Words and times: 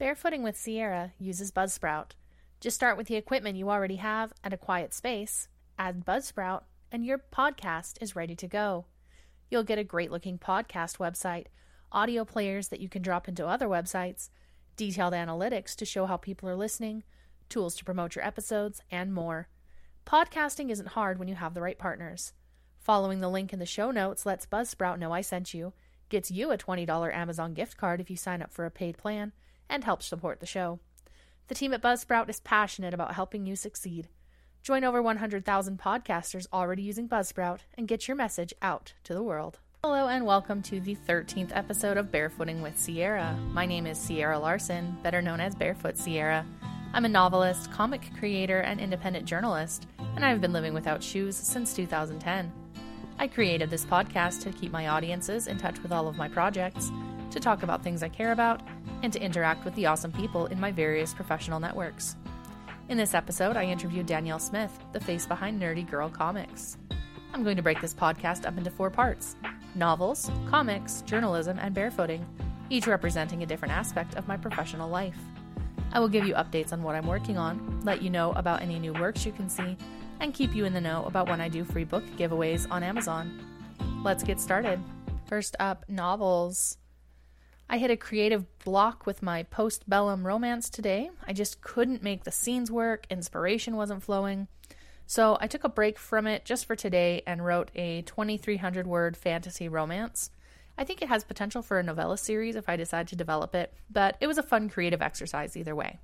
Barefooting 0.00 0.40
with 0.40 0.56
Sierra 0.56 1.12
uses 1.18 1.52
Buzzsprout. 1.52 2.12
Just 2.58 2.74
start 2.74 2.96
with 2.96 3.08
the 3.08 3.16
equipment 3.16 3.58
you 3.58 3.68
already 3.68 3.96
have 3.96 4.32
and 4.42 4.54
a 4.54 4.56
quiet 4.56 4.94
space, 4.94 5.46
add 5.78 6.06
Buzzsprout, 6.06 6.62
and 6.90 7.04
your 7.04 7.18
podcast 7.18 8.00
is 8.00 8.16
ready 8.16 8.34
to 8.36 8.48
go. 8.48 8.86
You'll 9.50 9.62
get 9.62 9.78
a 9.78 9.84
great 9.84 10.10
looking 10.10 10.38
podcast 10.38 10.96
website, 10.96 11.48
audio 11.92 12.24
players 12.24 12.68
that 12.68 12.80
you 12.80 12.88
can 12.88 13.02
drop 13.02 13.28
into 13.28 13.46
other 13.46 13.68
websites, 13.68 14.30
detailed 14.74 15.12
analytics 15.12 15.76
to 15.76 15.84
show 15.84 16.06
how 16.06 16.16
people 16.16 16.48
are 16.48 16.56
listening, 16.56 17.02
tools 17.50 17.76
to 17.76 17.84
promote 17.84 18.16
your 18.16 18.24
episodes, 18.24 18.80
and 18.90 19.12
more. 19.12 19.48
Podcasting 20.06 20.70
isn't 20.70 20.88
hard 20.88 21.18
when 21.18 21.28
you 21.28 21.34
have 21.34 21.52
the 21.52 21.60
right 21.60 21.78
partners. 21.78 22.32
Following 22.78 23.20
the 23.20 23.28
link 23.28 23.52
in 23.52 23.58
the 23.58 23.66
show 23.66 23.90
notes 23.90 24.24
lets 24.24 24.46
Buzzsprout 24.46 24.98
know 24.98 25.12
I 25.12 25.20
sent 25.20 25.52
you, 25.52 25.74
gets 26.08 26.30
you 26.30 26.52
a 26.52 26.56
$20 26.56 27.14
Amazon 27.14 27.52
gift 27.52 27.76
card 27.76 28.00
if 28.00 28.08
you 28.08 28.16
sign 28.16 28.40
up 28.40 28.50
for 28.50 28.64
a 28.64 28.70
paid 28.70 28.96
plan, 28.96 29.32
and 29.70 29.84
help 29.84 30.02
support 30.02 30.40
the 30.40 30.46
show. 30.46 30.80
The 31.48 31.54
team 31.54 31.72
at 31.72 31.80
Buzzsprout 31.80 32.28
is 32.28 32.40
passionate 32.40 32.92
about 32.92 33.14
helping 33.14 33.46
you 33.46 33.56
succeed. 33.56 34.08
Join 34.62 34.84
over 34.84 35.00
100,000 35.00 35.78
podcasters 35.78 36.46
already 36.52 36.82
using 36.82 37.08
Buzzsprout 37.08 37.60
and 37.78 37.88
get 37.88 38.06
your 38.06 38.16
message 38.16 38.52
out 38.60 38.92
to 39.04 39.14
the 39.14 39.22
world. 39.22 39.58
Hello, 39.82 40.08
and 40.08 40.26
welcome 40.26 40.60
to 40.64 40.78
the 40.78 40.94
13th 41.08 41.52
episode 41.54 41.96
of 41.96 42.12
Barefooting 42.12 42.60
with 42.60 42.78
Sierra. 42.78 43.34
My 43.52 43.64
name 43.64 43.86
is 43.86 43.98
Sierra 43.98 44.38
Larson, 44.38 44.98
better 45.02 45.22
known 45.22 45.40
as 45.40 45.54
Barefoot 45.54 45.96
Sierra. 45.96 46.44
I'm 46.92 47.06
a 47.06 47.08
novelist, 47.08 47.72
comic 47.72 48.02
creator, 48.18 48.60
and 48.60 48.78
independent 48.78 49.24
journalist, 49.24 49.86
and 50.16 50.24
I've 50.24 50.42
been 50.42 50.52
living 50.52 50.74
without 50.74 51.02
shoes 51.02 51.36
since 51.36 51.72
2010. 51.72 52.52
I 53.18 53.26
created 53.28 53.70
this 53.70 53.86
podcast 53.86 54.42
to 54.42 54.50
keep 54.50 54.72
my 54.72 54.88
audiences 54.88 55.46
in 55.46 55.56
touch 55.56 55.82
with 55.82 55.92
all 55.92 56.08
of 56.08 56.16
my 56.16 56.28
projects, 56.28 56.90
to 57.30 57.40
talk 57.40 57.62
about 57.62 57.82
things 57.82 58.02
I 58.02 58.08
care 58.08 58.32
about, 58.32 58.60
and 59.02 59.12
to 59.12 59.22
interact 59.22 59.64
with 59.64 59.74
the 59.74 59.86
awesome 59.86 60.12
people 60.12 60.46
in 60.46 60.60
my 60.60 60.70
various 60.72 61.14
professional 61.14 61.60
networks. 61.60 62.16
In 62.88 62.98
this 62.98 63.14
episode, 63.14 63.56
I 63.56 63.64
interviewed 63.64 64.06
Danielle 64.06 64.38
Smith, 64.38 64.76
the 64.92 65.00
face 65.00 65.26
behind 65.26 65.60
Nerdy 65.60 65.88
Girl 65.88 66.08
Comics. 66.08 66.76
I'm 67.32 67.44
going 67.44 67.56
to 67.56 67.62
break 67.62 67.80
this 67.80 67.94
podcast 67.94 68.46
up 68.46 68.58
into 68.58 68.70
four 68.70 68.90
parts 68.90 69.36
novels, 69.76 70.30
comics, 70.48 71.02
journalism, 71.02 71.58
and 71.60 71.74
barefooting, 71.74 72.24
each 72.70 72.88
representing 72.88 73.42
a 73.42 73.46
different 73.46 73.72
aspect 73.72 74.16
of 74.16 74.26
my 74.26 74.36
professional 74.36 74.90
life. 74.90 75.18
I 75.92 76.00
will 76.00 76.08
give 76.08 76.26
you 76.26 76.34
updates 76.34 76.72
on 76.72 76.82
what 76.82 76.96
I'm 76.96 77.06
working 77.06 77.38
on, 77.38 77.80
let 77.84 78.02
you 78.02 78.10
know 78.10 78.32
about 78.32 78.62
any 78.62 78.78
new 78.78 78.92
works 78.92 79.24
you 79.24 79.32
can 79.32 79.48
see, 79.48 79.76
and 80.18 80.34
keep 80.34 80.54
you 80.54 80.64
in 80.64 80.72
the 80.72 80.80
know 80.80 81.04
about 81.04 81.28
when 81.28 81.40
I 81.40 81.48
do 81.48 81.64
free 81.64 81.84
book 81.84 82.04
giveaways 82.16 82.68
on 82.70 82.82
Amazon. 82.82 83.46
Let's 84.04 84.22
get 84.22 84.40
started. 84.40 84.80
First 85.26 85.54
up, 85.60 85.84
novels. 85.88 86.79
I 87.72 87.78
hit 87.78 87.92
a 87.92 87.96
creative 87.96 88.46
block 88.64 89.06
with 89.06 89.22
my 89.22 89.44
postbellum 89.44 90.24
romance 90.24 90.68
today. 90.68 91.08
I 91.24 91.32
just 91.32 91.60
couldn't 91.60 92.02
make 92.02 92.24
the 92.24 92.32
scenes 92.32 92.68
work, 92.68 93.06
inspiration 93.08 93.76
wasn't 93.76 94.02
flowing. 94.02 94.48
So 95.06 95.38
I 95.40 95.46
took 95.46 95.62
a 95.62 95.68
break 95.68 95.96
from 95.96 96.26
it 96.26 96.44
just 96.44 96.66
for 96.66 96.74
today 96.74 97.22
and 97.28 97.44
wrote 97.44 97.70
a 97.76 98.02
2,300 98.02 98.88
word 98.88 99.16
fantasy 99.16 99.68
romance. 99.68 100.32
I 100.76 100.82
think 100.82 101.00
it 101.00 101.08
has 101.08 101.22
potential 101.22 101.62
for 101.62 101.78
a 101.78 101.82
novella 101.84 102.18
series 102.18 102.56
if 102.56 102.68
I 102.68 102.74
decide 102.74 103.06
to 103.06 103.16
develop 103.16 103.54
it, 103.54 103.72
but 103.88 104.16
it 104.20 104.26
was 104.26 104.38
a 104.38 104.42
fun 104.42 104.68
creative 104.68 105.00
exercise 105.00 105.56
either 105.56 105.76
way. 105.76 106.00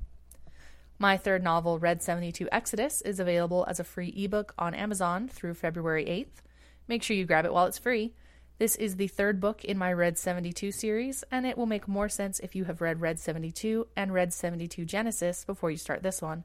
My 1.00 1.17
third 1.17 1.42
novel, 1.42 1.81
Red 1.81 2.00
72 2.00 2.48
Exodus, 2.53 3.03
is 3.03 3.19
available 3.19 3.67
as 3.69 3.81
a 3.81 3.84
free 3.84 4.14
ebook 4.17 4.55
on 4.56 4.72
Amazon 4.72 5.27
through 5.27 5.55
February 5.55 6.05
8th. 6.05 6.44
Make 6.87 7.03
sure 7.03 7.17
you 7.17 7.25
grab 7.25 7.44
it 7.44 7.53
while 7.53 7.67
it's 7.67 7.77
free. 7.77 8.14
This 8.59 8.75
is 8.77 8.97
the 8.97 9.09
third 9.09 9.39
book 9.39 9.67
in 9.67 9.77
my 9.77 9.93
Red 9.93 10.17
72 10.17 10.73
series, 10.73 11.23
and 11.31 11.45
it 11.45 11.59
will 11.59 11.67
make 11.67 11.87
more 11.87 12.09
sense 12.09 12.41
if 12.41 12.55
you 12.57 12.65
have 12.65 12.81
read 12.81 13.03
Red 13.03 13.19
72 13.19 13.87
and 13.95 14.15
Red 14.15 14.33
72 14.33 14.87
Genesis 14.87 15.45
before 15.45 15.71
you 15.71 15.77
start 15.77 16.03
this 16.03 16.23
one. 16.23 16.45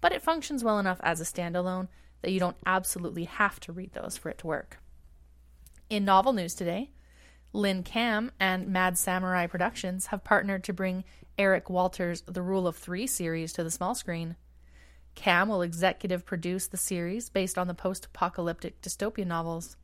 But 0.00 0.12
it 0.12 0.22
functions 0.22 0.64
well 0.64 0.78
enough 0.78 1.00
as 1.02 1.20
a 1.20 1.24
standalone 1.24 1.88
that 2.22 2.30
you 2.30 2.40
don't 2.40 2.56
absolutely 2.64 3.24
have 3.24 3.60
to 3.60 3.72
read 3.72 3.92
those 3.92 4.16
for 4.16 4.30
it 4.30 4.38
to 4.38 4.46
work. 4.46 4.78
In 5.90 6.02
novel 6.06 6.32
news 6.32 6.54
today, 6.54 6.92
Lynn 7.52 7.82
Cam 7.82 8.32
and 8.40 8.68
Mad 8.68 8.96
Samurai 8.96 9.46
Productions 9.46 10.06
have 10.06 10.24
partnered 10.24 10.64
to 10.64 10.72
bring 10.72 11.04
Eric 11.36 11.68
Walters' 11.68 12.22
The 12.22 12.40
Rule 12.40 12.66
of 12.66 12.76
Three 12.76 13.06
series 13.06 13.52
to 13.52 13.62
the 13.62 13.70
small 13.70 13.94
screen. 13.94 14.36
Cam 15.14 15.50
will 15.50 15.60
executive 15.60 16.24
produce 16.24 16.68
the 16.68 16.78
series 16.78 17.28
based 17.28 17.58
on 17.58 17.66
the 17.66 17.74
post 17.74 18.06
apocalyptic 18.06 18.80
dystopian 18.80 19.26
novels. 19.26 19.76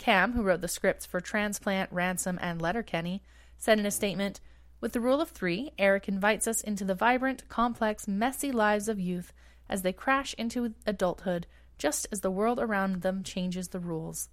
Cam, 0.00 0.32
who 0.32 0.42
wrote 0.42 0.62
the 0.62 0.66
scripts 0.66 1.04
for 1.04 1.20
Transplant, 1.20 1.92
Ransom, 1.92 2.38
and 2.40 2.60
Letterkenny, 2.60 3.22
said 3.58 3.78
in 3.78 3.84
a 3.84 3.90
statement 3.90 4.40
With 4.80 4.94
The 4.94 5.00
Rule 5.00 5.20
of 5.20 5.28
Three, 5.28 5.72
Eric 5.78 6.08
invites 6.08 6.48
us 6.48 6.62
into 6.62 6.86
the 6.86 6.94
vibrant, 6.94 7.46
complex, 7.50 8.08
messy 8.08 8.50
lives 8.50 8.88
of 8.88 8.98
youth 8.98 9.34
as 9.68 9.82
they 9.82 9.92
crash 9.92 10.34
into 10.34 10.74
adulthood 10.86 11.46
just 11.76 12.08
as 12.10 12.22
the 12.22 12.30
world 12.30 12.58
around 12.58 13.02
them 13.02 13.22
changes 13.22 13.68
the 13.68 13.78
rules. 13.78 14.30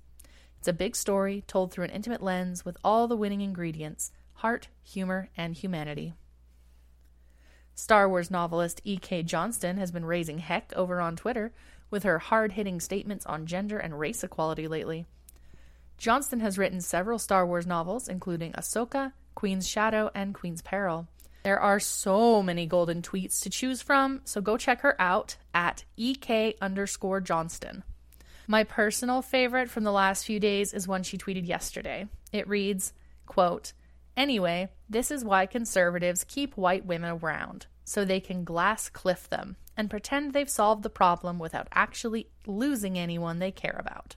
It's 0.58 0.70
a 0.70 0.74
big 0.74 0.96
story 0.96 1.44
told 1.48 1.72
through 1.72 1.86
an 1.86 1.92
intimate 1.92 2.24
lens 2.24 2.64
with 2.64 2.78
all 2.82 3.08
the 3.08 3.18
winning 3.18 3.42
ingredients 3.42 4.12
heart, 4.36 4.70
humor, 4.84 5.30
and 5.36 5.54
humanity. 5.54 6.14
Star 7.76 8.08
Wars 8.08 8.32
novelist 8.32 8.80
E.K. 8.86 9.24
Johnston 9.24 9.78
has 9.78 9.92
been 9.92 10.06
raising 10.06 10.40
heck 10.40 10.72
over 10.78 11.02
on 11.02 11.18
Twitter 11.18 11.54
with 11.90 12.04
her 12.04 12.20
hard 12.20 12.54
hitting 12.54 12.80
statements 12.80 13.26
on 13.26 13.46
gender 13.46 13.78
and 13.78 14.00
race 14.00 14.24
equality 14.24 14.68
lately. 14.68 15.06
Johnston 15.98 16.40
has 16.42 16.58
written 16.58 16.82
several 16.82 17.20
Star 17.20 17.46
Wars 17.46 17.66
novels, 17.66 18.08
including 18.08 18.52
Ahsoka, 18.54 19.14
Queen's 19.36 19.68
Shadow, 19.68 20.12
and 20.14 20.34
Queen's 20.34 20.62
Peril. 20.62 21.08
There 21.44 21.60
are 21.60 21.80
so 21.80 22.44
many 22.44 22.66
golden 22.66 23.02
tweets 23.02 23.42
to 23.42 23.50
choose 23.50 23.82
from, 23.82 24.22
so 24.26 24.42
go 24.42 24.58
check 24.58 24.82
her 24.82 25.00
out 25.00 25.38
at 25.54 25.86
EK 25.96 26.56
underscore 26.62 27.22
Johnston. 27.22 27.84
My 28.48 28.64
personal 28.64 29.22
favorite 29.22 29.70
from 29.70 29.84
the 29.84 29.92
last 29.92 30.26
few 30.26 30.40
days 30.40 30.74
is 30.74 30.88
one 30.88 31.04
she 31.04 31.18
tweeted 31.18 31.48
yesterday. 31.48 32.08
It 32.32 32.48
reads, 32.48 32.94
quote, 33.26 33.74
Anyway, 34.16 34.70
this 34.90 35.12
is 35.12 35.24
why 35.24 35.46
conservatives 35.46 36.24
keep 36.24 36.58
white 36.58 36.86
women 36.86 37.20
around, 37.22 37.68
so 37.84 38.04
they 38.04 38.20
can 38.20 38.44
glass 38.44 38.90
cliff 38.90 39.30
them 39.30 39.58
and 39.76 39.90
pretend 39.90 40.34
they've 40.34 40.50
solved 40.50 40.84
the 40.84 40.90
problem 40.90 41.40
without 41.40 41.68
actually 41.72 42.28
losing 42.46 42.98
anyone 42.98 43.40
they 43.40 43.52
care 43.52 43.78
about. 43.80 44.16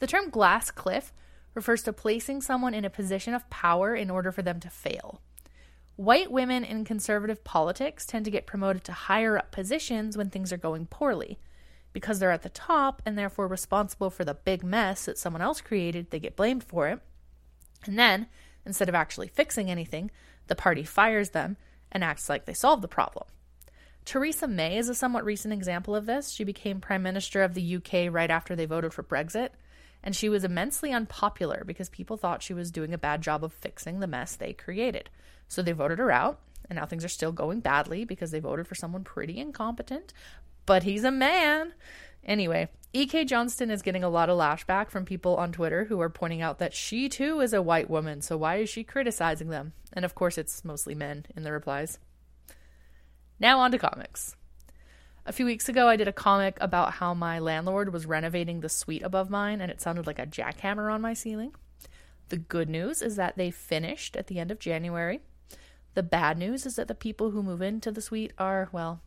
The 0.00 0.06
term 0.06 0.30
glass 0.30 0.70
cliff 0.70 1.12
refers 1.54 1.82
to 1.84 1.92
placing 1.92 2.42
someone 2.42 2.74
in 2.74 2.84
a 2.84 2.90
position 2.90 3.34
of 3.34 3.48
power 3.50 3.94
in 3.94 4.10
order 4.10 4.32
for 4.32 4.42
them 4.42 4.60
to 4.60 4.70
fail. 4.70 5.20
White 5.96 6.30
women 6.32 6.64
in 6.64 6.84
conservative 6.84 7.44
politics 7.44 8.06
tend 8.06 8.24
to 8.24 8.30
get 8.30 8.46
promoted 8.46 8.82
to 8.84 8.92
higher 8.92 9.36
up 9.36 9.52
positions 9.52 10.16
when 10.16 10.30
things 10.30 10.52
are 10.52 10.56
going 10.56 10.86
poorly 10.86 11.38
because 11.92 12.18
they're 12.18 12.30
at 12.30 12.42
the 12.42 12.48
top 12.48 13.02
and 13.04 13.18
therefore 13.18 13.46
responsible 13.46 14.10
for 14.10 14.24
the 14.24 14.34
big 14.34 14.62
mess 14.62 15.04
that 15.04 15.18
someone 15.18 15.42
else 15.42 15.60
created, 15.60 16.10
they 16.10 16.18
get 16.18 16.36
blamed 16.36 16.64
for 16.64 16.88
it. 16.88 17.00
And 17.84 17.98
then, 17.98 18.28
instead 18.64 18.88
of 18.88 18.94
actually 18.94 19.28
fixing 19.28 19.70
anything, 19.70 20.10
the 20.46 20.54
party 20.54 20.84
fires 20.84 21.30
them 21.30 21.56
and 21.92 22.04
acts 22.04 22.28
like 22.28 22.44
they 22.44 22.54
solved 22.54 22.82
the 22.82 22.88
problem. 22.88 23.26
Theresa 24.04 24.48
May 24.48 24.78
is 24.78 24.88
a 24.88 24.94
somewhat 24.94 25.24
recent 25.24 25.52
example 25.52 25.94
of 25.94 26.06
this. 26.06 26.30
She 26.30 26.44
became 26.44 26.80
Prime 26.80 27.02
Minister 27.02 27.42
of 27.42 27.54
the 27.54 27.76
UK 27.76 28.12
right 28.12 28.30
after 28.30 28.56
they 28.56 28.66
voted 28.66 28.94
for 28.94 29.02
Brexit, 29.02 29.50
and 30.02 30.14
she 30.14 30.28
was 30.28 30.44
immensely 30.44 30.92
unpopular 30.92 31.62
because 31.66 31.88
people 31.88 32.16
thought 32.16 32.42
she 32.42 32.54
was 32.54 32.70
doing 32.70 32.92
a 32.92 32.98
bad 32.98 33.22
job 33.22 33.44
of 33.44 33.52
fixing 33.52 34.00
the 34.00 34.06
mess 34.06 34.36
they 34.36 34.52
created. 34.52 35.10
So 35.48 35.62
they 35.62 35.72
voted 35.72 35.98
her 35.98 36.10
out, 36.10 36.40
and 36.68 36.78
now 36.78 36.86
things 36.86 37.04
are 37.04 37.08
still 37.08 37.32
going 37.32 37.60
badly 37.60 38.04
because 38.04 38.30
they 38.30 38.40
voted 38.40 38.66
for 38.66 38.74
someone 38.74 39.04
pretty 39.04 39.38
incompetent, 39.38 40.12
but 40.66 40.84
he's 40.84 41.04
a 41.04 41.10
man. 41.10 41.74
Anyway, 42.24 42.68
E.K. 42.92 43.24
Johnston 43.24 43.70
is 43.70 43.82
getting 43.82 44.04
a 44.04 44.08
lot 44.08 44.28
of 44.28 44.38
lashback 44.38 44.90
from 44.90 45.04
people 45.04 45.36
on 45.36 45.52
Twitter 45.52 45.84
who 45.84 46.00
are 46.00 46.10
pointing 46.10 46.42
out 46.42 46.58
that 46.58 46.74
she 46.74 47.08
too 47.08 47.40
is 47.40 47.52
a 47.52 47.62
white 47.62 47.88
woman, 47.88 48.20
so 48.20 48.36
why 48.36 48.56
is 48.56 48.68
she 48.68 48.84
criticizing 48.84 49.48
them? 49.48 49.72
And 49.92 50.04
of 50.04 50.14
course, 50.14 50.38
it's 50.38 50.64
mostly 50.64 50.94
men 50.94 51.26
in 51.36 51.42
the 51.42 51.52
replies. 51.52 51.98
Now, 53.38 53.60
on 53.60 53.70
to 53.70 53.78
comics. 53.78 54.36
A 55.30 55.32
few 55.32 55.46
weeks 55.46 55.68
ago, 55.68 55.86
I 55.86 55.94
did 55.94 56.08
a 56.08 56.12
comic 56.12 56.56
about 56.60 56.94
how 56.94 57.14
my 57.14 57.38
landlord 57.38 57.92
was 57.92 58.04
renovating 58.04 58.58
the 58.58 58.68
suite 58.68 59.04
above 59.04 59.30
mine 59.30 59.60
and 59.60 59.70
it 59.70 59.80
sounded 59.80 60.04
like 60.04 60.18
a 60.18 60.26
jackhammer 60.26 60.92
on 60.92 61.00
my 61.00 61.14
ceiling. 61.14 61.54
The 62.30 62.38
good 62.38 62.68
news 62.68 63.00
is 63.00 63.14
that 63.14 63.36
they 63.36 63.52
finished 63.52 64.16
at 64.16 64.26
the 64.26 64.40
end 64.40 64.50
of 64.50 64.58
January. 64.58 65.20
The 65.94 66.02
bad 66.02 66.36
news 66.36 66.66
is 66.66 66.74
that 66.74 66.88
the 66.88 66.96
people 66.96 67.30
who 67.30 67.44
move 67.44 67.62
into 67.62 67.92
the 67.92 68.02
suite 68.02 68.32
are, 68.38 68.70
well, 68.72 69.02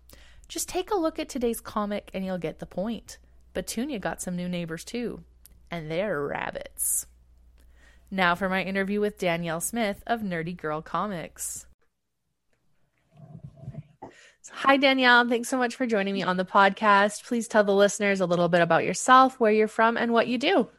just 0.48 0.70
take 0.70 0.92
a 0.92 0.96
look 0.96 1.20
at 1.20 1.28
today's 1.28 1.60
comic 1.60 2.10
and 2.14 2.24
you'll 2.24 2.38
get 2.38 2.60
the 2.60 2.66
point. 2.66 3.18
Petunia 3.54 4.00
got 4.00 4.22
some 4.22 4.38
new 4.38 4.48
neighbors 4.48 4.86
too, 4.86 5.26
and 5.70 5.92
they're 5.92 6.26
rabbits. 6.26 7.06
Now 8.10 8.34
for 8.34 8.48
my 8.48 8.64
interview 8.64 9.02
with 9.02 9.18
Danielle 9.18 9.60
Smith 9.60 10.02
of 10.08 10.22
Nerdy 10.22 10.56
Girl 10.56 10.82
Comics. 10.82 11.66
Hi, 14.56 14.78
Danielle. 14.78 15.28
Thanks 15.28 15.50
so 15.50 15.58
much 15.58 15.76
for 15.76 15.88
joining 15.88 16.14
me 16.14 16.22
on 16.22 16.38
the 16.38 16.46
podcast. 16.46 17.26
Please 17.26 17.48
tell 17.48 17.64
the 17.64 17.74
listeners 17.74 18.22
a 18.22 18.26
little 18.26 18.48
bit 18.48 18.62
about 18.62 18.86
yourself, 18.86 19.40
where 19.40 19.52
you're 19.52 19.68
from, 19.68 19.98
and 19.98 20.14
what 20.14 20.28
you 20.28 20.38
do. 20.38 20.70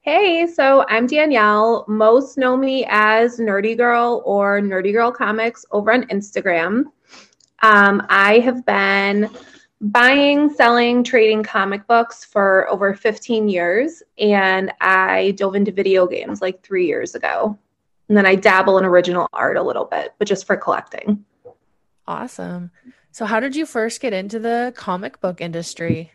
Hey, 0.00 0.46
so 0.46 0.84
I'm 0.88 1.06
Danielle. 1.06 1.84
Most 1.86 2.38
know 2.38 2.56
me 2.56 2.86
as 2.88 3.38
Nerdy 3.38 3.76
Girl 3.76 4.22
or 4.24 4.60
Nerdy 4.60 4.90
Girl 4.90 5.12
Comics 5.12 5.66
over 5.70 5.92
on 5.92 6.04
Instagram. 6.04 6.86
Um, 7.62 8.04
I 8.08 8.38
have 8.38 8.64
been 8.64 9.30
buying, 9.82 10.48
selling, 10.48 11.04
trading 11.04 11.42
comic 11.42 11.86
books 11.86 12.24
for 12.24 12.68
over 12.70 12.94
15 12.94 13.48
years, 13.48 14.02
and 14.18 14.72
I 14.80 15.32
dove 15.32 15.54
into 15.56 15.72
video 15.72 16.06
games 16.06 16.40
like 16.40 16.62
three 16.62 16.86
years 16.86 17.14
ago. 17.14 17.56
And 18.08 18.16
then 18.16 18.26
I 18.26 18.34
dabble 18.34 18.78
in 18.78 18.84
original 18.84 19.28
art 19.32 19.58
a 19.58 19.62
little 19.62 19.84
bit, 19.84 20.14
but 20.18 20.26
just 20.26 20.46
for 20.46 20.56
collecting. 20.56 21.24
Awesome. 22.12 22.70
So, 23.10 23.24
how 23.24 23.40
did 23.40 23.56
you 23.56 23.64
first 23.64 24.02
get 24.02 24.12
into 24.12 24.38
the 24.38 24.74
comic 24.76 25.18
book 25.22 25.40
industry? 25.40 26.12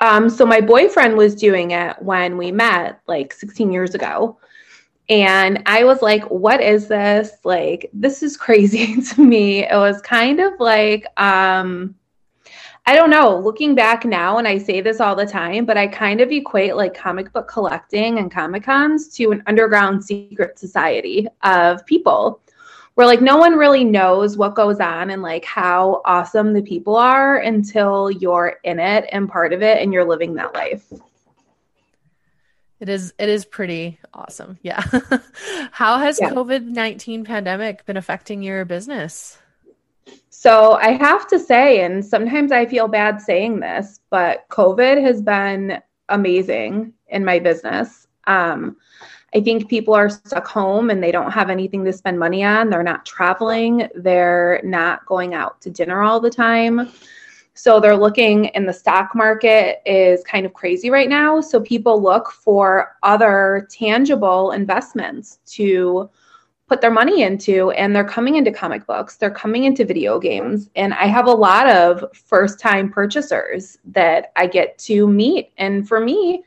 Um, 0.00 0.28
so, 0.28 0.44
my 0.44 0.60
boyfriend 0.60 1.16
was 1.16 1.36
doing 1.36 1.70
it 1.70 1.96
when 2.02 2.36
we 2.36 2.50
met 2.50 3.00
like 3.06 3.32
16 3.32 3.70
years 3.70 3.94
ago. 3.94 4.38
And 5.08 5.62
I 5.66 5.84
was 5.84 6.02
like, 6.02 6.24
what 6.24 6.60
is 6.60 6.88
this? 6.88 7.30
Like, 7.44 7.88
this 7.92 8.24
is 8.24 8.36
crazy 8.36 9.00
to 9.14 9.20
me. 9.24 9.64
It 9.64 9.76
was 9.76 10.02
kind 10.02 10.40
of 10.40 10.54
like, 10.58 11.06
um, 11.16 11.94
I 12.86 12.96
don't 12.96 13.10
know, 13.10 13.38
looking 13.38 13.76
back 13.76 14.04
now, 14.04 14.38
and 14.38 14.48
I 14.48 14.58
say 14.58 14.80
this 14.80 15.00
all 15.00 15.14
the 15.14 15.26
time, 15.26 15.66
but 15.66 15.76
I 15.76 15.86
kind 15.86 16.20
of 16.20 16.32
equate 16.32 16.74
like 16.74 16.94
comic 16.94 17.32
book 17.32 17.46
collecting 17.46 18.18
and 18.18 18.32
Comic 18.32 18.64
Cons 18.64 19.08
to 19.16 19.30
an 19.30 19.42
underground 19.46 20.02
secret 20.02 20.58
society 20.58 21.28
of 21.44 21.86
people 21.86 22.40
where 22.94 23.06
like 23.06 23.20
no 23.20 23.36
one 23.36 23.54
really 23.56 23.84
knows 23.84 24.36
what 24.36 24.54
goes 24.54 24.80
on 24.80 25.10
and 25.10 25.22
like 25.22 25.44
how 25.44 26.02
awesome 26.04 26.52
the 26.52 26.62
people 26.62 26.96
are 26.96 27.38
until 27.38 28.10
you're 28.10 28.58
in 28.64 28.78
it 28.78 29.06
and 29.12 29.28
part 29.28 29.52
of 29.52 29.62
it 29.62 29.82
and 29.82 29.92
you're 29.92 30.04
living 30.04 30.34
that 30.34 30.54
life. 30.54 30.92
It 32.80 32.88
is 32.88 33.12
it 33.18 33.28
is 33.28 33.44
pretty 33.44 33.98
awesome. 34.14 34.58
Yeah. 34.62 34.82
how 35.70 35.98
has 35.98 36.18
yeah. 36.20 36.30
COVID-19 36.30 37.24
pandemic 37.24 37.84
been 37.84 37.98
affecting 37.98 38.42
your 38.42 38.64
business? 38.64 39.38
So 40.30 40.72
I 40.72 40.92
have 40.92 41.28
to 41.28 41.38
say, 41.38 41.84
and 41.84 42.02
sometimes 42.02 42.50
I 42.50 42.64
feel 42.64 42.88
bad 42.88 43.20
saying 43.20 43.60
this, 43.60 44.00
but 44.08 44.48
COVID 44.48 45.02
has 45.02 45.20
been 45.20 45.82
amazing 46.08 46.94
in 47.08 47.24
my 47.26 47.38
business. 47.38 48.06
Um, 48.26 48.78
I 49.34 49.40
think 49.40 49.68
people 49.68 49.94
are 49.94 50.10
stuck 50.10 50.46
home 50.46 50.90
and 50.90 51.02
they 51.02 51.12
don't 51.12 51.30
have 51.30 51.50
anything 51.50 51.84
to 51.84 51.92
spend 51.92 52.18
money 52.18 52.42
on. 52.42 52.68
They're 52.68 52.82
not 52.82 53.06
traveling, 53.06 53.88
they're 53.94 54.60
not 54.64 55.06
going 55.06 55.34
out 55.34 55.60
to 55.62 55.70
dinner 55.70 56.02
all 56.02 56.20
the 56.20 56.30
time. 56.30 56.90
So 57.54 57.78
they're 57.78 57.96
looking 57.96 58.48
and 58.50 58.68
the 58.68 58.72
stock 58.72 59.14
market 59.14 59.82
is 59.84 60.24
kind 60.24 60.46
of 60.46 60.54
crazy 60.54 60.90
right 60.90 61.08
now. 61.08 61.40
So 61.40 61.60
people 61.60 62.02
look 62.02 62.30
for 62.30 62.96
other 63.02 63.68
tangible 63.70 64.52
investments 64.52 65.40
to 65.46 66.10
put 66.70 66.80
their 66.80 66.90
money 66.90 67.22
into 67.22 67.72
and 67.72 67.94
they're 67.94 68.04
coming 68.04 68.36
into 68.36 68.52
comic 68.52 68.86
books 68.86 69.16
they're 69.16 69.28
coming 69.28 69.64
into 69.64 69.84
video 69.84 70.20
games 70.20 70.70
and 70.76 70.94
i 70.94 71.04
have 71.04 71.26
a 71.26 71.32
lot 71.32 71.68
of 71.68 72.04
first 72.14 72.60
time 72.60 72.88
purchasers 72.88 73.76
that 73.84 74.30
i 74.36 74.46
get 74.46 74.78
to 74.78 75.08
meet 75.08 75.50
and 75.58 75.88
for 75.88 75.98
me 75.98 76.44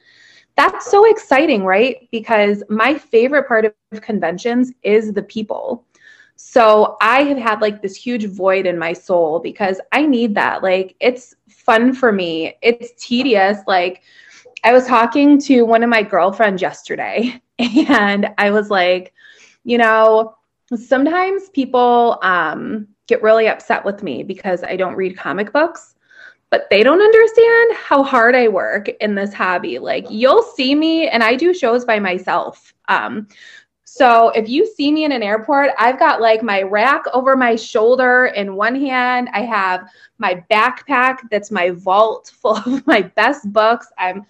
that's 0.56 0.90
so 0.90 1.10
exciting 1.10 1.64
right? 1.64 2.08
Because 2.12 2.64
my 2.70 2.94
favorite 2.94 3.48
part 3.48 3.66
of 3.66 4.02
conventions 4.02 4.72
is 4.84 5.14
the 5.14 5.24
people. 5.24 5.86
So 6.36 6.98
i 7.02 7.24
have 7.24 7.38
had 7.38 7.62
like 7.62 7.82
this 7.82 7.96
huge 7.96 8.26
void 8.26 8.66
in 8.66 8.78
my 8.78 8.94
soul 8.94 9.40
because 9.40 9.80
i 9.92 10.06
need 10.06 10.36
that. 10.36 10.64
Like 10.64 10.96
it's 11.00 11.36
fun 11.50 11.94
for 11.94 12.12
me. 12.12 12.56
It's 12.62 12.92
tedious. 13.04 13.60
Like 13.68 14.04
i 14.64 14.72
was 14.72 14.88
talking 14.88 15.40
to 15.40 15.64
one 15.64 15.84
of 15.84 15.90
my 15.90 16.04
girlfriends 16.04 16.62
yesterday 16.62 17.42
and 17.60 18.30
i 18.38 18.50
was 18.50 18.70
like 18.70 19.14
you 19.64 19.78
know, 19.78 20.36
sometimes 20.76 21.50
people 21.50 22.20
um, 22.22 22.88
get 23.08 23.22
really 23.24 23.48
upset 23.48 23.84
with 23.86 24.04
me 24.04 24.24
because 24.24 24.64
I 24.64 24.76
don't 24.76 24.96
read 24.96 25.18
comic 25.18 25.54
books, 25.54 25.96
but 26.54 26.70
they 26.70 26.84
don't 26.84 27.02
understand 27.02 27.76
how 27.76 28.04
hard 28.04 28.36
I 28.36 28.48
work 28.48 28.88
in 29.02 29.16
this 29.16 29.34
hobby. 29.34 29.80
Like, 29.80 30.06
you'll 30.12 30.44
see 30.44 30.76
me, 30.76 31.08
and 31.08 31.24
I 31.24 31.36
do 31.36 31.52
shows 31.52 31.84
by 31.84 31.98
myself. 31.98 32.76
Um, 32.90 33.28
so 33.86 34.30
if 34.36 34.48
you 34.48 34.64
see 34.68 34.92
me 34.92 35.04
in 35.04 35.12
an 35.12 35.24
airport, 35.24 35.72
I've 35.80 35.98
got 35.98 36.22
like 36.22 36.44
my 36.44 36.62
rack 36.62 37.06
over 37.12 37.36
my 37.36 37.56
shoulder 37.56 38.28
in 38.36 38.56
one 38.56 38.80
hand. 38.80 39.30
I 39.34 39.42
have 39.42 39.90
my 40.20 40.44
backpack 40.52 41.22
that's 41.32 41.50
my 41.50 41.72
vault 41.72 42.32
full 42.40 42.58
of 42.58 42.86
my 42.86 43.02
best 43.02 43.52
books. 43.52 43.88
I'm 43.98 44.24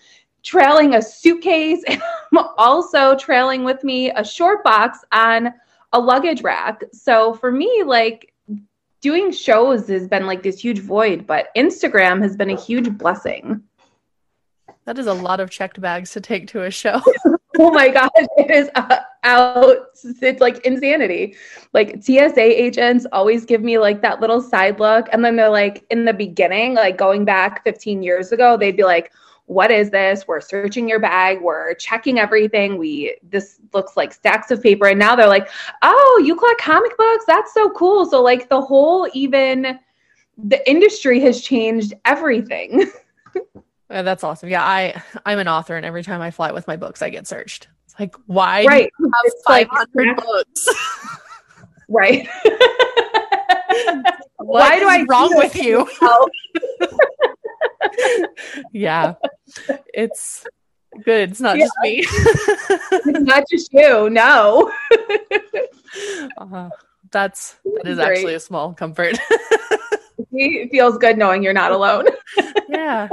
trailing 0.44 0.96
a 0.96 1.02
suitcase. 1.02 1.84
I'm 1.90 2.38
also 2.58 3.18
trailing 3.18 3.66
with 3.66 3.84
me 3.84 4.12
a 4.12 4.24
short 4.24 4.64
box 4.64 5.00
on 5.12 5.54
a 5.92 6.00
luggage 6.00 6.42
rack. 6.42 6.86
So 6.94 7.34
for 7.34 7.52
me, 7.52 7.84
like 7.86 8.33
doing 9.04 9.32
shows 9.32 9.88
has 9.90 10.08
been 10.08 10.26
like 10.26 10.42
this 10.42 10.60
huge 10.60 10.80
void, 10.80 11.28
but 11.28 11.50
Instagram 11.56 12.22
has 12.24 12.38
been 12.38 12.50
a 12.50 12.60
huge 12.60 12.98
blessing. 12.98 13.62
That 14.86 14.98
is 14.98 15.08
a 15.08 15.14
lot 15.14 15.42
of 15.42 15.50
checked 15.50 15.80
bags 15.80 16.12
to 16.12 16.22
take 16.22 16.48
to 16.48 16.64
a 16.64 16.72
show. 16.72 17.02
oh 17.60 17.72
my 17.72 17.90
gosh, 17.90 18.10
it 18.16 18.50
is 18.50 18.70
uh, 18.76 19.00
out. 19.24 19.78
It's 20.04 20.42
like 20.42 20.66
insanity. 20.66 21.36
Like 21.74 22.02
TSA 22.02 22.42
agents 22.42 23.06
always 23.12 23.46
give 23.46 23.62
me 23.62 23.78
like 23.78 24.02
that 24.02 24.22
little 24.22 24.42
side 24.42 24.80
look. 24.80 25.08
And 25.12 25.24
then 25.24 25.36
they're 25.36 25.50
like, 25.50 25.86
in 25.90 26.06
the 26.06 26.14
beginning, 26.14 26.76
like 26.76 26.98
going 26.98 27.26
back 27.26 27.64
15 27.66 28.04
years 28.04 28.32
ago, 28.32 28.58
they'd 28.58 28.78
be 28.78 28.84
like, 28.84 29.12
what 29.46 29.72
is 29.72 29.90
this? 29.90 30.28
We're 30.28 30.42
searching 30.42 30.88
your 30.88 31.00
bag. 31.00 31.42
We're 31.42 31.74
checking 31.76 32.18
everything. 32.18 32.78
We 32.78 33.18
this 33.24 33.60
looks 33.74 33.98
like 33.98 34.14
stacks 34.14 34.52
of 34.52 34.62
paper. 34.62 34.88
And 34.88 35.00
now 35.00 35.16
they're 35.16 35.28
like, 35.28 35.50
oh, 35.82 36.24
you 36.26 36.36
collect 36.36 36.62
comic 36.62 36.98
books? 36.98 37.26
That's 37.28 37.54
so 37.54 37.70
cool. 37.72 38.06
So 38.06 38.22
like 38.22 38.50
the 38.50 38.62
whole 38.62 39.10
even 39.14 39.80
the 40.38 40.70
industry 40.70 41.20
has 41.22 41.42
changed 41.42 41.94
everything. 42.06 42.90
Uh, 43.90 44.02
that's 44.02 44.24
awesome. 44.24 44.50
Yeah, 44.50 44.64
I 44.64 45.00
I'm 45.24 45.38
an 45.38 45.48
author, 45.48 45.76
and 45.76 45.86
every 45.86 46.02
time 46.02 46.20
I 46.20 46.32
fly 46.32 46.52
with 46.52 46.66
my 46.66 46.76
books, 46.76 47.04
I 47.04 47.12
get 47.12 47.28
searched. 47.28 47.68
It's 47.86 48.00
like, 48.00 48.16
why 48.26 48.66
right. 48.66 48.92
do 49.00 49.12
have 49.14 49.34
five 49.46 49.68
hundred 49.70 50.18
like, 50.18 50.26
books? 50.26 50.68
right. 51.90 52.28
why 54.38 54.80
do 54.80 54.88
I 54.88 55.06
wrong 55.08 55.36
with 55.36 55.56
you? 55.56 55.88
yeah. 58.72 59.14
It's 59.94 60.46
good. 61.04 61.32
It's 61.32 61.42
not 61.42 61.58
yeah. 61.58 61.66
just 61.66 61.74
me. 61.82 62.06
it's 62.06 63.06
not 63.22 63.44
just 63.50 63.74
you. 63.74 64.10
No. 64.10 64.72
uh, 66.38 66.70
that's 67.12 67.56
that 67.64 67.88
is 67.88 67.98
Great. 67.98 68.18
actually 68.18 68.34
a 68.36 68.40
small 68.40 68.74
comfort. 68.74 69.18
it 70.32 70.72
feels 70.72 70.98
good 70.98 71.18
knowing 71.18 71.44
you're 71.44 71.54
not 71.54 71.72
alone. 71.72 72.06
yeah. 72.70 73.10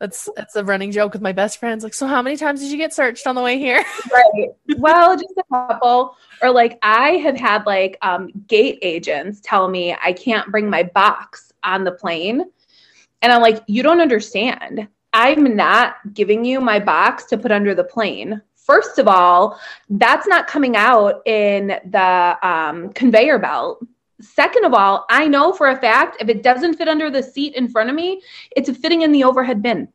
That's 0.00 0.28
that's 0.36 0.56
a 0.56 0.64
running 0.64 0.90
joke 0.90 1.12
with 1.12 1.22
my 1.22 1.32
best 1.32 1.58
friends. 1.58 1.84
Like, 1.84 1.94
so 1.94 2.06
how 2.06 2.22
many 2.22 2.36
times 2.36 2.60
did 2.60 2.70
you 2.70 2.78
get 2.78 2.92
searched 2.92 3.26
on 3.26 3.34
the 3.34 3.42
way 3.42 3.58
here? 3.58 3.84
right. 4.12 4.48
Well, 4.78 5.14
just 5.14 5.34
a 5.38 5.44
couple. 5.52 6.16
Or 6.42 6.50
like 6.50 6.78
I 6.82 7.10
have 7.12 7.36
had 7.36 7.64
like 7.66 7.96
um, 8.02 8.30
gate 8.48 8.78
agents 8.82 9.40
tell 9.42 9.68
me 9.68 9.96
I 10.02 10.12
can't 10.12 10.50
bring 10.50 10.68
my 10.68 10.82
box 10.82 11.52
on 11.62 11.84
the 11.84 11.92
plane 11.92 12.44
and 13.22 13.32
I'm 13.32 13.42
like, 13.42 13.62
you 13.66 13.82
don't 13.82 14.00
understand. 14.00 14.88
I'm 15.12 15.56
not 15.56 15.96
giving 16.14 16.44
you 16.44 16.60
my 16.60 16.78
box 16.78 17.24
to 17.26 17.38
put 17.38 17.52
under 17.52 17.74
the 17.74 17.84
plane. 17.84 18.40
First 18.54 18.98
of 18.98 19.08
all, 19.08 19.58
that's 19.88 20.26
not 20.26 20.46
coming 20.46 20.76
out 20.76 21.26
in 21.26 21.68
the 21.86 22.36
um, 22.42 22.92
conveyor 22.92 23.38
belt. 23.38 23.84
Second 24.20 24.64
of 24.64 24.74
all, 24.74 25.06
I 25.08 25.26
know 25.26 25.52
for 25.52 25.68
a 25.68 25.76
fact 25.76 26.18
if 26.20 26.28
it 26.28 26.42
doesn't 26.42 26.74
fit 26.74 26.88
under 26.88 27.10
the 27.10 27.22
seat 27.22 27.54
in 27.54 27.68
front 27.68 27.88
of 27.88 27.96
me, 27.96 28.20
it's 28.54 28.68
fitting 28.78 29.02
in 29.02 29.12
the 29.12 29.24
overhead 29.24 29.62
bin. 29.62 29.88